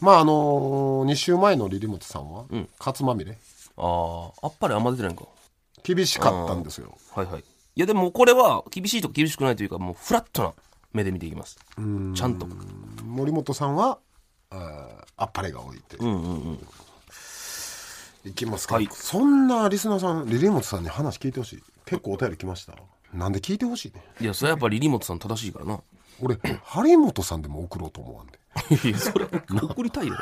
[0.00, 0.32] まああの
[1.06, 2.44] 2週前のリリモトさんは、
[2.78, 3.38] カツまみれ。
[3.76, 5.24] あああっぱれあんま出てないんか。
[5.82, 6.96] 厳しかったんですよ。
[7.14, 7.40] はいはい。
[7.40, 10.52] いやでもこれは厳しいとか厳しくないというかもうフラットな
[10.92, 11.56] 目で見ていきます。
[11.56, 12.46] ちゃんと。
[13.04, 13.98] 森本さんは
[14.50, 16.04] あーあっぱれが多いって、う。
[16.04, 16.58] んうんうん。
[18.24, 18.88] いきますか、はい。
[18.92, 21.62] そんなリスナーさんリリモトさんに話聞いてほしい。
[21.86, 22.74] 結構お便り来ました。
[23.14, 24.04] なんで聞いてほしいね。
[24.20, 25.80] いやそれはやっぱりリリモトさん正しいからな。
[26.22, 28.38] 俺張本さんでも送ろうと思わんで。
[28.88, 29.30] いやそれは
[29.62, 30.14] 送りたいよ。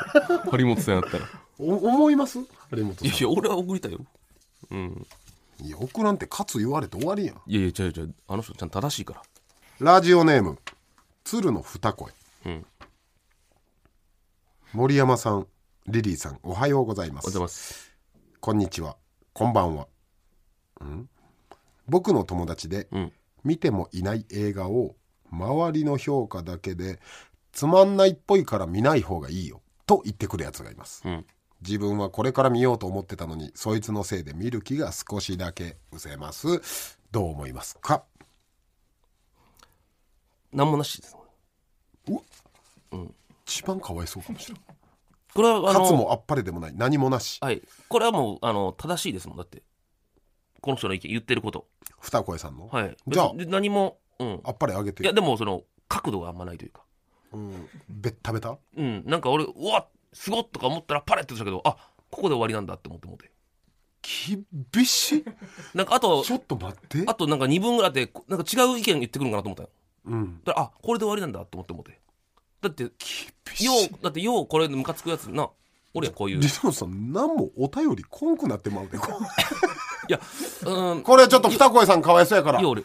[0.51, 1.25] 張本さんやったら。
[1.25, 1.27] い
[1.59, 2.39] お思います？
[2.71, 3.07] 張本さん。
[3.07, 3.99] やいや俺は送りたいよ。
[4.71, 5.07] うん。
[5.61, 7.35] いや送らんってカツ言われて終わりやん。
[7.47, 8.15] いやいや違う違う。
[8.29, 9.21] あの人ちゃんと正しいから。
[9.79, 10.57] ラジオネーム
[11.25, 12.11] 鶴の二声、
[12.45, 12.65] うん
[14.73, 15.47] 森山さん
[15.87, 17.91] リリーさんおはようございます。
[18.39, 18.97] こんにちは。
[19.33, 19.87] こんばんは、
[20.83, 21.09] ん？
[21.87, 23.11] 僕の友達で、うん。
[23.43, 24.95] 見てもいない映画を
[25.31, 26.99] 周りの評価だけで
[27.51, 31.25] つまんないっぽいから見ない方がいいよと言ってくるやつがいます、うん。
[31.61, 36.99] 自分はこれから見ようと思ってたのにそいつのせいで見る気が少しだけ失せます。
[37.11, 38.03] どう思いますか？
[40.53, 41.17] 何もなしです
[43.49, 44.63] 一番かわいそうかもしれない。
[45.33, 46.73] これはあのカツもあっぱれでもない。
[46.75, 47.39] 何もなし。
[47.41, 47.61] はい。
[47.87, 49.37] これはもうあの正しいですもん。
[49.37, 49.63] だって
[50.61, 51.67] この人の意見言ってること。
[51.99, 52.97] 二声さんの、はい。
[53.07, 54.41] じゃあ別に何もうん。
[54.43, 56.83] あっぱれあげていやでもその角度があんまないというか。
[57.31, 58.57] うん、べ食べた？
[58.75, 59.03] うん。
[59.05, 61.77] なんか俺うわすごっとか思ったらパレって言ってたけどあ
[62.09, 63.31] ここで終わりなんだって思って思って。
[64.73, 65.25] 厳しい？
[65.75, 67.03] なんかあとちょっと待って。
[67.05, 69.69] あとなんか2分ぐらいあってなんか違う意見言ってくるんかなと思ったよ
[70.05, 70.41] うん。
[70.43, 71.99] だからあこれで終わりなんだと思って思って
[72.61, 75.49] だってようだってようこれムカつくやつな。
[75.93, 76.37] 俺はこういう。
[76.37, 78.97] いリノさん何もお便りこんくなってまうで。
[78.97, 79.07] こ
[80.07, 80.19] や
[80.65, 81.01] うん。
[81.01, 82.61] これちょっと二声さんかわいそうやから。
[82.61, 82.83] よう俺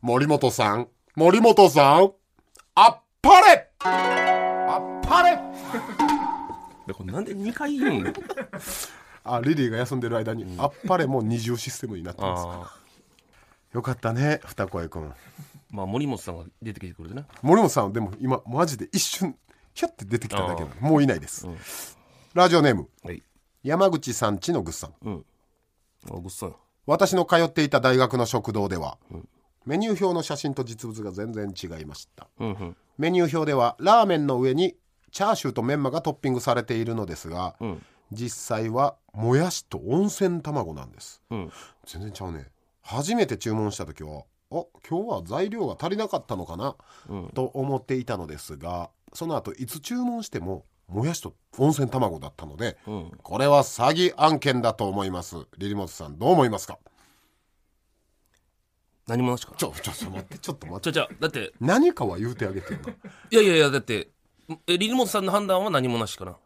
[0.00, 0.88] 森本さん。
[1.16, 2.12] 森本さん。
[2.74, 3.70] あっぱれ。
[3.80, 5.38] あっぱれ。
[6.86, 8.12] でこれなんで2回言うん
[9.24, 12.44] あリリーが休んでる間に、あっぱれも二重システムになってます。
[12.46, 12.86] ああ
[13.72, 15.12] よかったね二声くん
[15.70, 19.36] まあ森本さんが出てきてくれてね森本さんはでも今マジで一瞬
[19.76, 20.74] ひょって出てきただけなの。
[20.80, 21.46] もういないです、
[22.32, 22.88] ラジオネーム。
[23.04, 23.22] はい。
[23.62, 24.94] 山口さんちのぐっさん。
[25.04, 25.24] うん。
[26.10, 26.54] あぐっさん。
[26.86, 28.96] 私の通っていた大学の食堂では、
[29.66, 32.26] メニュー表の写真と実物が全然違いました。
[32.38, 32.76] うんうん。
[32.96, 34.76] メニュー表ではラーメンの上に
[35.10, 37.82] チャーシューとメンマがトッピングされているのですが、ん。
[38.12, 41.22] 実際はもやしと温泉卵なんです。
[41.28, 41.52] うん。
[41.84, 42.46] 全然ちゃうね。
[42.80, 46.76] 初めて注文した時はあ今日は材料が足りなかったのかな、
[47.08, 47.28] うん。
[47.30, 53.10] と思っていたのですがその後いつ注文してももやしと温泉卵だったので、うん。
[53.22, 55.36] これは詐欺案件だと思います。
[55.58, 56.78] リリモトさんどう思いますか？
[59.08, 59.54] 何もなしか？
[59.56, 60.84] ちょちょちょ待ってちょっと待って。
[60.84, 61.52] ちょちょだって。
[61.60, 62.92] 何かは言うてあげてよな。
[62.92, 62.96] い
[63.30, 64.10] やいやいやだって
[64.68, 66.36] えリリモトさんの判断は何もなしかな？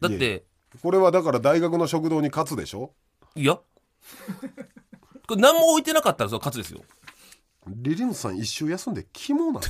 [0.00, 0.44] だって。
[0.82, 2.92] これはだから大学の食堂に勝つでしょ？
[3.34, 3.56] いや。
[3.56, 3.62] こ
[5.34, 6.80] れ何も置いてなかったらそれ勝つですよ
[7.66, 9.68] リリモトさん一周休んで肝なって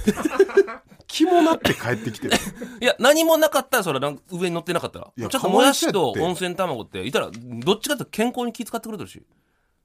[1.06, 2.36] 肝なって帰ってきてる。
[2.80, 4.00] いや何もなかったらそれ
[4.30, 5.12] 上に乗ってなかったら。
[5.14, 9.22] いやちょっともやしと温泉卵っていたらどっちかって健康に気遣ってくれてるし。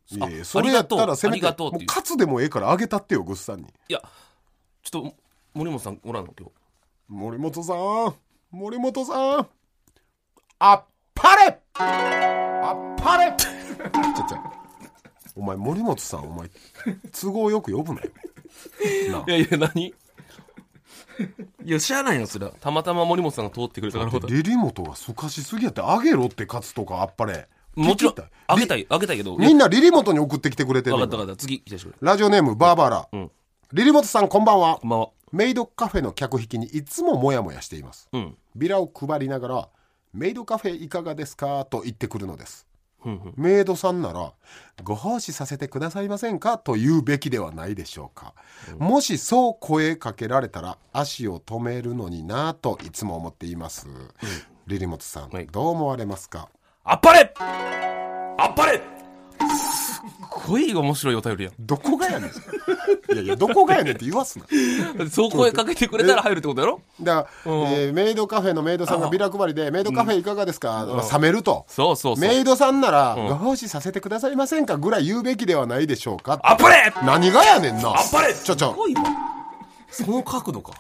[0.09, 3.65] いやいやあそれやったらせめてもう勝つでもええからあげたってよグッさんに。
[3.89, 4.01] いや
[4.81, 5.15] ちょっと
[5.53, 6.53] 森本さんおらんの今日。
[7.09, 8.15] 森本さん
[8.51, 9.47] 森本さん。
[10.59, 11.59] あっぱれ！
[11.75, 13.35] あっぱれ！
[13.37, 14.66] ちょちょ
[15.37, 16.49] お前森本さんお前
[17.19, 18.09] 都合よく呼ぶなよ。
[19.27, 19.93] いやいや何？
[21.65, 22.53] いや知らないのそれは。
[22.59, 24.19] たまたま森本さんが通ってくれたから。
[24.27, 28.31] リリモトがすかしすぎやってあげろって勝つとかあっぱれもちろん聞きたい。
[28.47, 29.37] あげたいあげたいけど。
[29.37, 31.39] みんなリリモトに送ってきてくれてる分かった分かった。
[31.41, 33.31] 次来てくれラジオネームバーバラ、ん。
[33.73, 34.77] リリモトさんこんばんは。
[34.81, 35.09] こんばんは。
[35.31, 38.07] メイドカフェの客引きにいつもモヤモヤしています。
[38.13, 38.37] うん。
[38.55, 39.69] ビラを配りながら
[40.13, 42.66] 「メイドカフェいかがですか?」と言ってくるのです
[43.35, 44.33] メイドさんなら
[44.83, 48.33] 「ご奉仕させてくださいませんか?」と言うべきではないでしょうか、
[48.77, 53.87] もしそう声かけられたら足を止めるのになといつも思っています、
[54.67, 55.47] リリモトさん、はい。
[55.47, 56.49] どう思われますか？
[56.83, 57.33] あっぱれ！
[57.39, 58.81] あっぱれ
[59.97, 62.29] すっごい面白いお便りやどこがやねん。
[62.29, 64.45] いやいやどこがやねんって言わすな。
[65.03, 66.81] んそう声かけてくれたら入るってことやろ？
[67.01, 70.85] だから、えーメイドカフェのメイドさんがビラ配りで「メイドカフェいかがですか?
[70.85, 71.65] まあ冷めると。
[71.67, 72.27] そうそうそう。
[72.27, 76.93] メイドさんなら、ご奉仕させてくださいませんかぐらい言うべきではないでしょうかあっぱれ！
[77.03, 77.89] 何がやねんな。
[77.89, 78.33] あっぱれ！
[78.33, 78.71] ちょちょ。
[78.71, 79.03] すごいわ
[79.89, 80.73] その角度か。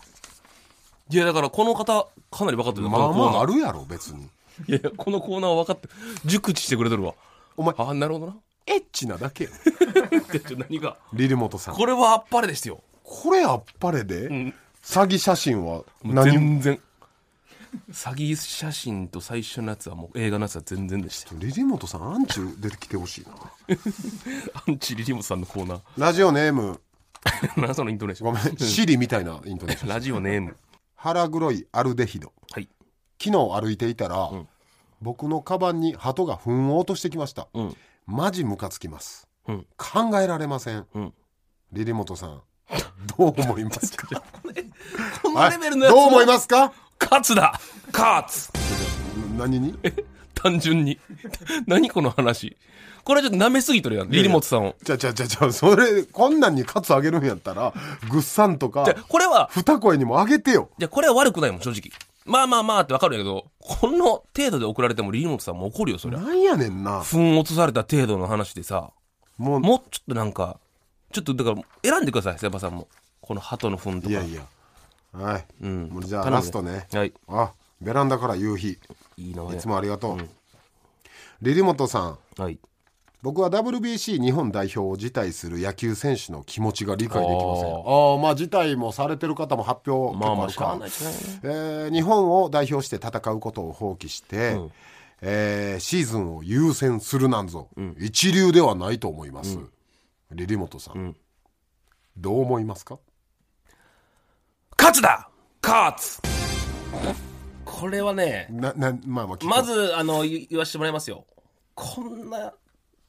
[1.09, 4.23] いやだからこの方かなり分かってるまあまああるるやろ別に。
[4.67, 5.87] いやいやこのコーナーは分かって
[6.25, 7.13] 熟知してくれてるわ。
[7.55, 8.35] お前あなるほどな
[8.67, 9.49] エッチなだけ
[10.57, 11.75] 何が リリモトさん。
[11.75, 12.83] これはあっぱれですよ。
[13.03, 14.53] これあっぱれで、ん。
[14.83, 16.79] 詐欺写真は何全然。
[17.91, 21.33] 詐欺写真と最初のやつはもう映画のやつは全然でした。
[21.33, 23.31] よリリモトさんアンチ出てきてほしいな。
[24.67, 25.81] アンチリリモトさんのコーナー。
[25.97, 26.81] ラジオネーム。
[27.57, 28.33] 何そのイントネーション？
[28.33, 28.57] ごめん。
[28.57, 29.89] シリみたいなイントネーション。
[29.89, 30.57] ラジオネーム。
[30.95, 32.33] 腹黒いアルデヒド。
[32.51, 32.69] はい。
[33.21, 34.29] 昨日歩いていたら、
[35.01, 37.77] 僕のカバンに鳩が糞を落としてきました、うん
[38.07, 39.67] マジムカつきます、うん。
[39.75, 41.13] 考えられません、うん。
[41.73, 42.41] リリモトさん。
[43.17, 44.07] どう思いますか？
[45.21, 46.71] このはいレベルのやつどう思いすますか？
[46.97, 47.59] カツだ。
[47.91, 48.49] カツ
[49.37, 49.77] 何に？
[50.33, 50.97] 単純に。
[51.65, 52.55] 何この話？
[53.03, 54.75] これちょっと舐めすぎとるやんリリモトさんを。
[54.83, 57.73] じゃじゃじゃじゃそれこんなんにカツあげるんやったら
[58.09, 60.69] グッサンとかじゃあこれは二声にもあげてよ。
[60.77, 61.91] じゃあこれは悪くないもん正直
[62.27, 66.19] まあまあまあってわかるんやけどこの程度で送られてもリリモトさんも怒るよそりゃ。
[66.19, 67.01] なんやねんな。
[67.01, 68.91] 糞落とされた程度の話でさ
[69.37, 69.59] もう。
[69.59, 70.59] もうちょっとなんか
[71.11, 72.87] ちょっとだから選んでくださいセバさんも。
[73.21, 74.09] この鳩の糞とか。
[74.09, 74.45] いやいや。
[75.13, 75.89] はい、うん。
[75.89, 76.87] もうじゃあラストね。
[76.91, 77.13] はい。
[77.27, 78.79] あベランダから夕日。
[79.17, 80.17] いい名前いつもありがとう、
[81.41, 82.17] リリモトさん。
[82.37, 82.59] はい
[83.23, 94.71] 僕は WBC 日本代表を辞退する野球選手の気持ちが理解できませんあああまあ辞退もされてる方も発表結構あるか、しゃあ日本を代表して戦うことを放棄して、うん。
[95.21, 99.57] えーシーズンを優先するなんぞ、一流ではないと思います、
[100.31, 101.15] リリモトさん、ん。
[102.17, 102.99] どう思いますか？
[104.75, 105.27] カツだ！
[105.59, 106.21] カツ
[107.65, 111.25] これはねななまあまあまずあの言言わせてもらいますよ。
[111.73, 112.53] こんな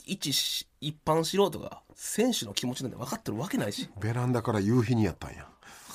[0.09, 3.89] 一し一般素人が選手の気持ちなんて分かってるわけないし。
[4.01, 5.47] ベランダから夕日にやったんや。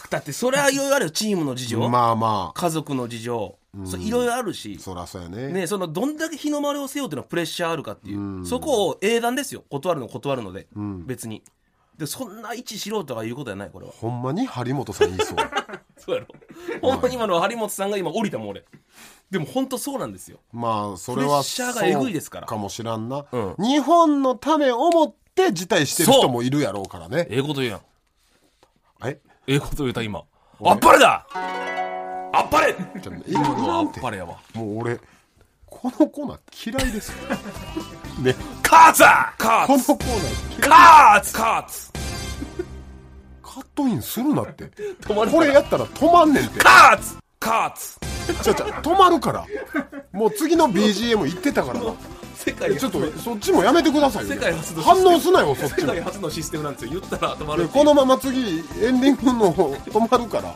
[0.09, 2.59] だってそれはいろいろあるよチームの事情、まあまあ。
[2.59, 3.57] 家族の事情。
[3.85, 4.77] そういろいろあるし。
[4.79, 5.47] そらそうやね。
[5.51, 9.63] ね、そのどんだけ日の丸を背負うっていうのはプレッシャーあるかっていう、そこを英断ですよ。
[9.69, 10.67] 断るの断るので、
[11.05, 11.43] 別に。
[11.97, 13.91] でそんな一素人が言うことはないこれは。
[13.91, 15.37] ほんまに張本さん言いそう。
[15.97, 16.27] そうやろ。
[16.81, 18.65] ほんまに今の張本さんが今降りたもん俺
[19.33, 20.37] でも本当そうなんですよ。
[20.51, 22.47] まあそれはプレッシャーがえぐいですから。
[22.47, 23.55] そうかもしらんな、うん。
[23.57, 27.25] 日本のためをもって辞退してる人もいるやろうからね。
[27.31, 27.81] ええこと言うやん。
[29.09, 29.19] え？
[29.47, 30.23] ええこと言うた今。
[30.63, 31.25] あっぱれだ！
[31.33, 32.75] あっぱれ！
[33.01, 34.99] ちょっと今のあっぱれやわもう俺
[35.65, 37.15] このコーナー嫌いですよ。
[38.21, 38.35] ね。
[38.61, 39.33] カーツだ！
[39.39, 39.87] カーツ！
[39.87, 40.61] このコーナー嫌い。
[40.61, 41.33] カーツ！
[41.33, 41.91] カーツ！
[43.41, 44.65] カットインするなって。
[45.01, 46.59] 止まるこれやったら止まんねんって。
[46.59, 47.17] カーツ！
[47.39, 49.45] カーツちゃちゃ止まるから。
[50.11, 51.79] もう次の BGM 言ってたから。
[51.79, 51.93] な
[52.35, 54.35] 世界ちょっとそっちもやめてくださいよ。
[54.35, 56.91] 世界初の反応すなよそっち世も界初のシステムなんですよ。
[56.91, 60.53] 言ったら止まるでこのまま次エンディングの止まるから。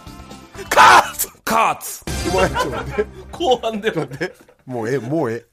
[0.70, 1.30] カーツ！
[1.46, 2.04] カーツ！
[2.34, 3.06] お前ちょっと待って。
[3.32, 4.08] 後半でも。
[4.20, 4.34] え
[4.66, 4.82] も。
[4.84, 5.24] うええも。
[5.26, 5.46] うえ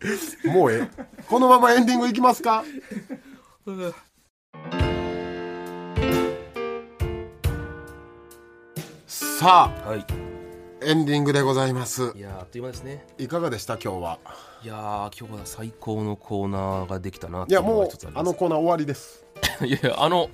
[0.45, 0.67] えも。
[0.67, 2.65] うええこのままエンディングいきますか
[9.07, 10.34] さあはい
[10.85, 12.13] エンディングでございます。
[12.15, 13.07] いやーあっという間ですね。
[13.19, 13.75] いかがでした？
[13.79, 14.19] 今日は。
[14.63, 19.25] いやー今日は最高のコーナーができたなっいやもうあのコーナー終わりです。
[19.65, 20.29] いやいやあの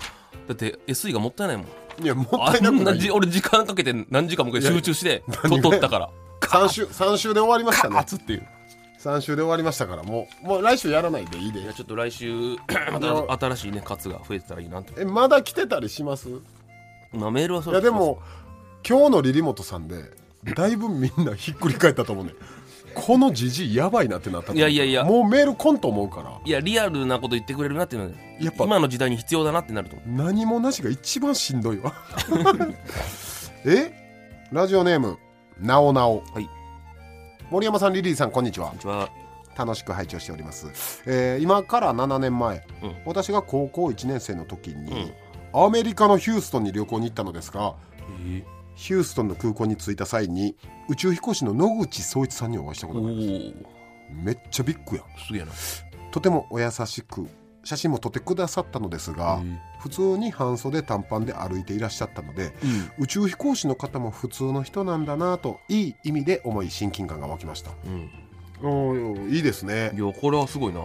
[0.48, 1.66] だって SE がもったいないもん。
[2.02, 2.98] いやもったあいなくない。
[2.98, 6.10] じ俺時間かけて何時間も集中してと撮ったから。
[6.42, 7.96] 3週 三週で終わりましたね。
[7.96, 8.46] カツっていう。
[8.98, 10.02] 3週で終わりましたから。
[10.02, 12.56] もうもう来週やらないでいいでいやちょっと来週
[12.92, 16.28] また新しいねカツが増えてたらいいなとえまだ来てたりします？
[17.12, 18.20] まあメールはそいうやでも
[18.86, 20.04] 今日のリリモトさんで
[20.44, 22.32] だいぶみんなひっくり返ったと思うね。
[22.94, 24.58] このじじいやばいなってなったと思う。
[24.58, 25.04] いやいやいや。
[25.04, 26.40] もうメール来んと思うから。
[26.44, 28.64] いやリアルなこと言ってくれるなっていうのはやっぱ。
[28.64, 30.08] 今の時代に必要だなってなると思う。
[30.24, 31.92] 何もなしが一番しんどいわ。
[33.64, 33.92] え？
[34.50, 35.18] ラジオネーム。
[35.60, 36.22] なおなお。
[36.32, 36.48] はい。
[37.50, 38.66] 森山さんリリーさんこんにちは。
[38.68, 39.08] こんにちは。
[39.56, 42.94] 楽しく拝聴しております、えー今から7年前、うん。
[43.04, 45.12] 私が高校1年生の時に、
[45.52, 47.74] アメリカのヒューストンに旅行に行ったのですが
[48.24, 48.42] え
[48.80, 50.56] ヒューストンの空港に着いた際に
[50.88, 53.74] 宇宙飛行士の野口聡一さんにお会いしたこおおとがあります。
[54.24, 55.04] めっちゃビッグやん。
[55.18, 55.52] すげえな。
[56.10, 57.28] とてもお優しく
[57.62, 59.42] 写真も撮ってくださったのですが
[59.80, 62.54] 普通に半袖短パンで歩いていらっしゃったので、
[62.98, 67.72] 宇宙飛行士の方も普通の人なんだなといい意味で思い親近感が湧きました、
[68.62, 69.92] おーいいですね。
[69.94, 70.80] いやこれはすごいな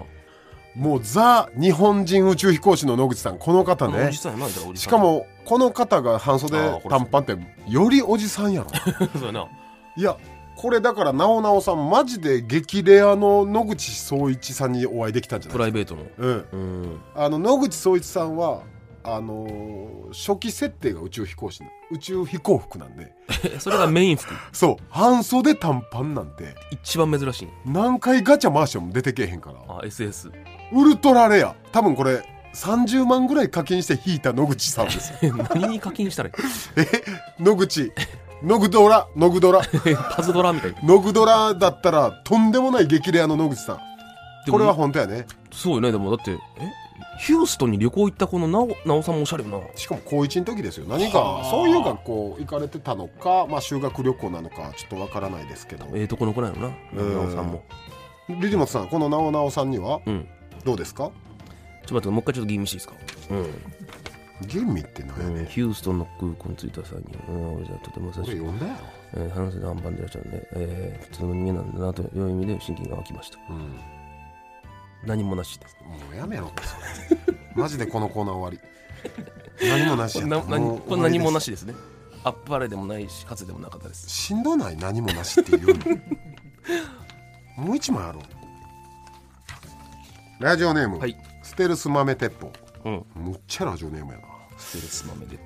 [0.76, 6.58] もうザ日本人宇宙飛行士の野口さんこの方おねしかもこの方が半袖
[6.90, 8.70] 短パンってよりおじさんやろ。
[9.98, 10.18] いや
[10.58, 16.04] これだからなおなおさんマジで激レアの野口聡一さんにお会いできたんじゃないプライベートの。
[16.18, 16.46] うん。
[16.52, 17.02] うん。
[17.16, 18.62] あの野口聡一さんは
[19.04, 23.14] あのー初期設定が宇宙飛行士の宇宙飛行服なんで。
[23.54, 24.34] え それがメイン服？
[24.56, 24.84] そう。
[24.90, 26.56] 半袖短パンなんて。
[26.72, 27.48] 一番珍しい。
[27.66, 29.60] 何回ガチャ回しても出てけえへんから。
[29.68, 30.32] あ SS
[30.72, 31.56] ウルトラレア。
[31.72, 35.12] 多分これ30万ぐらい課金して引いた野口さんです。
[35.26, 37.44] よ え何に課金したらいい？
[37.44, 37.92] 野口。
[38.44, 39.08] 野グドラ。
[39.16, 39.62] 野グドラ。
[40.16, 40.78] パズドラみたいな。
[40.84, 43.80] 野グドラだったらとんでもない激レアの野口さん。
[44.52, 45.26] これは本当やね。
[45.52, 45.92] すごいね。
[45.92, 46.38] でもだってえ？
[47.20, 49.60] ヒューストンに旅行行ったこのなおなおさんもおしゃれよな。
[49.76, 50.86] しかも高1の時ですよ。
[50.88, 51.44] 何はあ。
[51.44, 55.86] かそういう学校行かれてたのか、まあ、修学旅行なのかちょっとわからないですけど。
[55.94, 56.70] ええとこの子なのな。
[56.96, 57.16] うん。
[57.16, 57.64] なおさんも。
[58.30, 60.02] リリモトさんこのなおなおさんには？
[60.06, 60.28] うん
[60.66, 61.04] どうですか？
[61.04, 61.12] ちょっ
[61.88, 62.96] と待ってもう一回ちょっと吟味していいですか？
[64.48, 68.80] 吟味って何やうん、ねんヒューストンの空港に着いた際に、うん、俺じゃとても優しい、俺読んだやろ
[69.14, 73.38] えー、話せて半端でいらっしゃるんで、えー、普通の人間なんだなという意味で親近感が湧きました。
[73.50, 73.80] うん。
[75.06, 75.78] 何もなしです。
[75.86, 76.76] もうやめろってそ
[77.32, 77.38] れ。
[77.56, 78.62] マジでこのコーナー終わ
[79.62, 79.64] り。
[79.70, 80.36] 何もなしやった。
[80.40, 81.74] もう何これ何もなしですね。
[82.26, 84.08] あっぱれでもないしかつでもなかったでです。
[84.08, 85.98] すしんどない何もなしっていうの。
[87.64, 88.24] もう一枚あろう
[90.40, 91.16] ラジオネーム、はい。
[91.44, 92.52] ステルス豆鉄砲。
[92.84, 93.06] うん。
[93.16, 94.26] むっちゃラジオネームやな。
[94.58, 95.40] ステルス豆で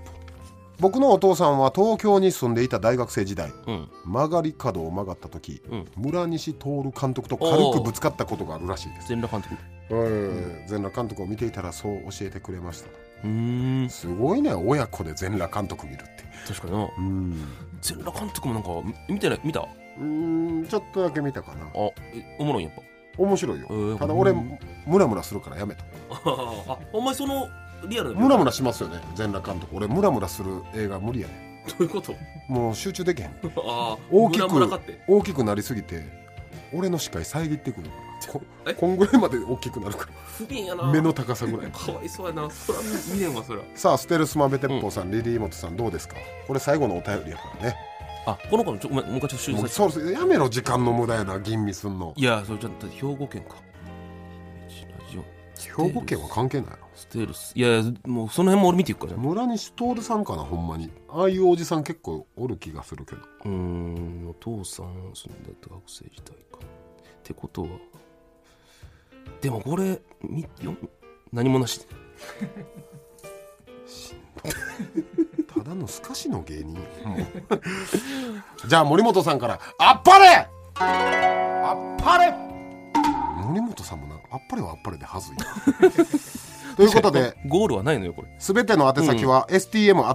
[0.79, 3.87] 僕のお父さんは東京に住んでいた大学生時代うん。
[4.05, 5.85] 曲がり角を曲がった時、うん。
[5.95, 6.65] 村西徹
[6.99, 9.09] 監督と軽くぶつかったことがあるらしいです。
[9.09, 9.55] 全裸監督。
[9.93, 12.89] はい全裸監督を見ていたらそう教えてくれました。
[12.89, 13.89] うーん。
[13.89, 16.23] すごいね親子で全裸監督見るって。
[16.47, 16.89] 確かにな。
[16.97, 17.47] うん。
[17.81, 18.69] 全裸監督もなんか
[19.07, 19.61] み見てない見た？
[19.61, 19.67] あ
[19.99, 21.67] うんちょっとだけ見たかな。
[21.75, 22.81] えおもろいんやっぱ
[23.19, 25.83] 面白いよ、うんただ俺うんムラムラするからやめと
[26.67, 27.47] あお前その
[27.87, 29.75] リアルなムラムラしますよね全裸監督。
[29.77, 31.63] 俺ムラムラする映画無理やね。
[31.67, 32.13] どういうこと？
[32.47, 33.29] もう集中できへん。
[33.55, 34.99] ああ大きくムラムラかって。
[35.07, 36.03] 大きくなりすぎて
[36.73, 37.89] 俺の視界遮ってくる。
[38.29, 38.73] こえ？
[38.73, 40.07] こんぐらいまで大きくなるか
[40.37, 40.83] 不憫やな。
[40.83, 41.71] ら目の高さぐらい。
[41.71, 42.49] かわいそうやな。
[42.49, 42.79] そら
[43.13, 43.61] 見ねんわそら。
[43.75, 46.15] さあステルスマベ鉄砲さん、リリーモトさんどうですか？
[46.47, 47.75] これ最後のお便りやからね
[48.25, 52.13] あこの子のちょごめんもう一回ちょっと修もう正うそうやめろ時間の無駄やな吟味すんの。
[52.15, 53.55] いやそれちょっと兵庫県か。
[53.55, 54.69] ラ
[55.09, 55.17] ジ
[55.77, 55.83] オ。
[55.83, 56.77] 兵庫県は関係ないの？
[56.95, 57.53] ステルス。
[57.55, 59.17] いやもうその辺も俺見ていくから。
[59.17, 60.91] 村西徹さんかなほんまに。
[61.09, 63.21] ああいうおじさん結構おる気がするけど。
[63.45, 66.59] うーんお父さん住んでた学生時代か。
[66.59, 66.61] っ
[67.23, 67.69] てことは。
[69.41, 70.75] でもこれみよ
[71.31, 71.79] 何もなし
[75.63, 76.77] ただのすかしの芸人。
[78.67, 80.47] じゃあ森本さんからあっぱれ！
[80.75, 82.33] あっぱれ！
[83.45, 85.45] 森本さんもなあっぱれはあっぱれではずいな。
[86.77, 88.33] ということでゴールはないのよこれ。
[88.39, 90.09] すべての宛先は stm.tbs.co.jp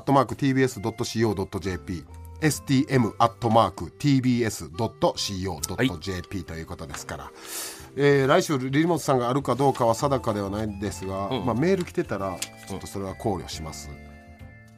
[5.04, 7.30] stm.tbs.co.jp ということですから、
[7.96, 11.46] えー来週リモートさんがあるかどうかは定かではないんですが、うん。
[11.46, 12.36] まあ、メール来てたら
[12.68, 13.88] ちょっとそれは考慮します、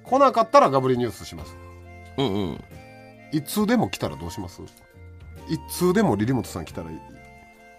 [0.07, 1.57] 来なかったらガブリニュースします。
[2.16, 2.64] うんうん。
[3.32, 4.62] いつでも来たらどうします？
[4.62, 6.94] いつでもリリモトさん来たらい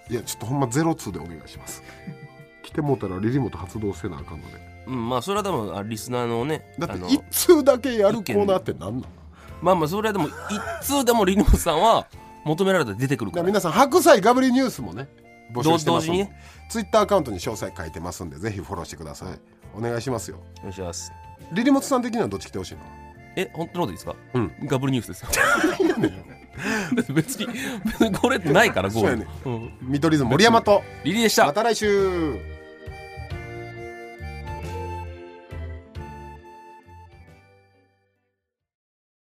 [0.09, 0.13] い。
[0.13, 1.83] やちょっとほんまゼロツーでお願いします。
[2.63, 4.83] 来てもうたらリリモト発動せなあかんので。
[4.87, 9.01] うんまあそれはでもあリスナーのねだって一通だけやるコーナーってなんなん？
[9.01, 9.13] だか
[9.61, 10.33] まあまあそれはでも一
[10.81, 12.07] 通でもリノスさんは
[12.45, 13.43] 求められたら出てくるから。
[13.43, 15.09] ら皆さん白菜ガブリニュースもね
[15.53, 19.39] 募集してますんで、ねツイッターアカウントに詳細書いてますんでぜひフォローしてください、
[19.73, 20.37] お願いしますよ。
[20.59, 21.11] お願いします
[21.51, 22.81] リリモトさん的にはどっち来てほしいの？
[23.35, 24.15] え本当のことですか？
[24.33, 24.51] うん。
[24.65, 25.29] ガブルニュースですよ。
[27.13, 27.47] 別に
[27.85, 29.71] 別にこれってないからゴール、そうやねうん。
[29.81, 30.81] 見取り図森山と。
[31.03, 31.45] リリーでした。
[31.45, 32.33] また来週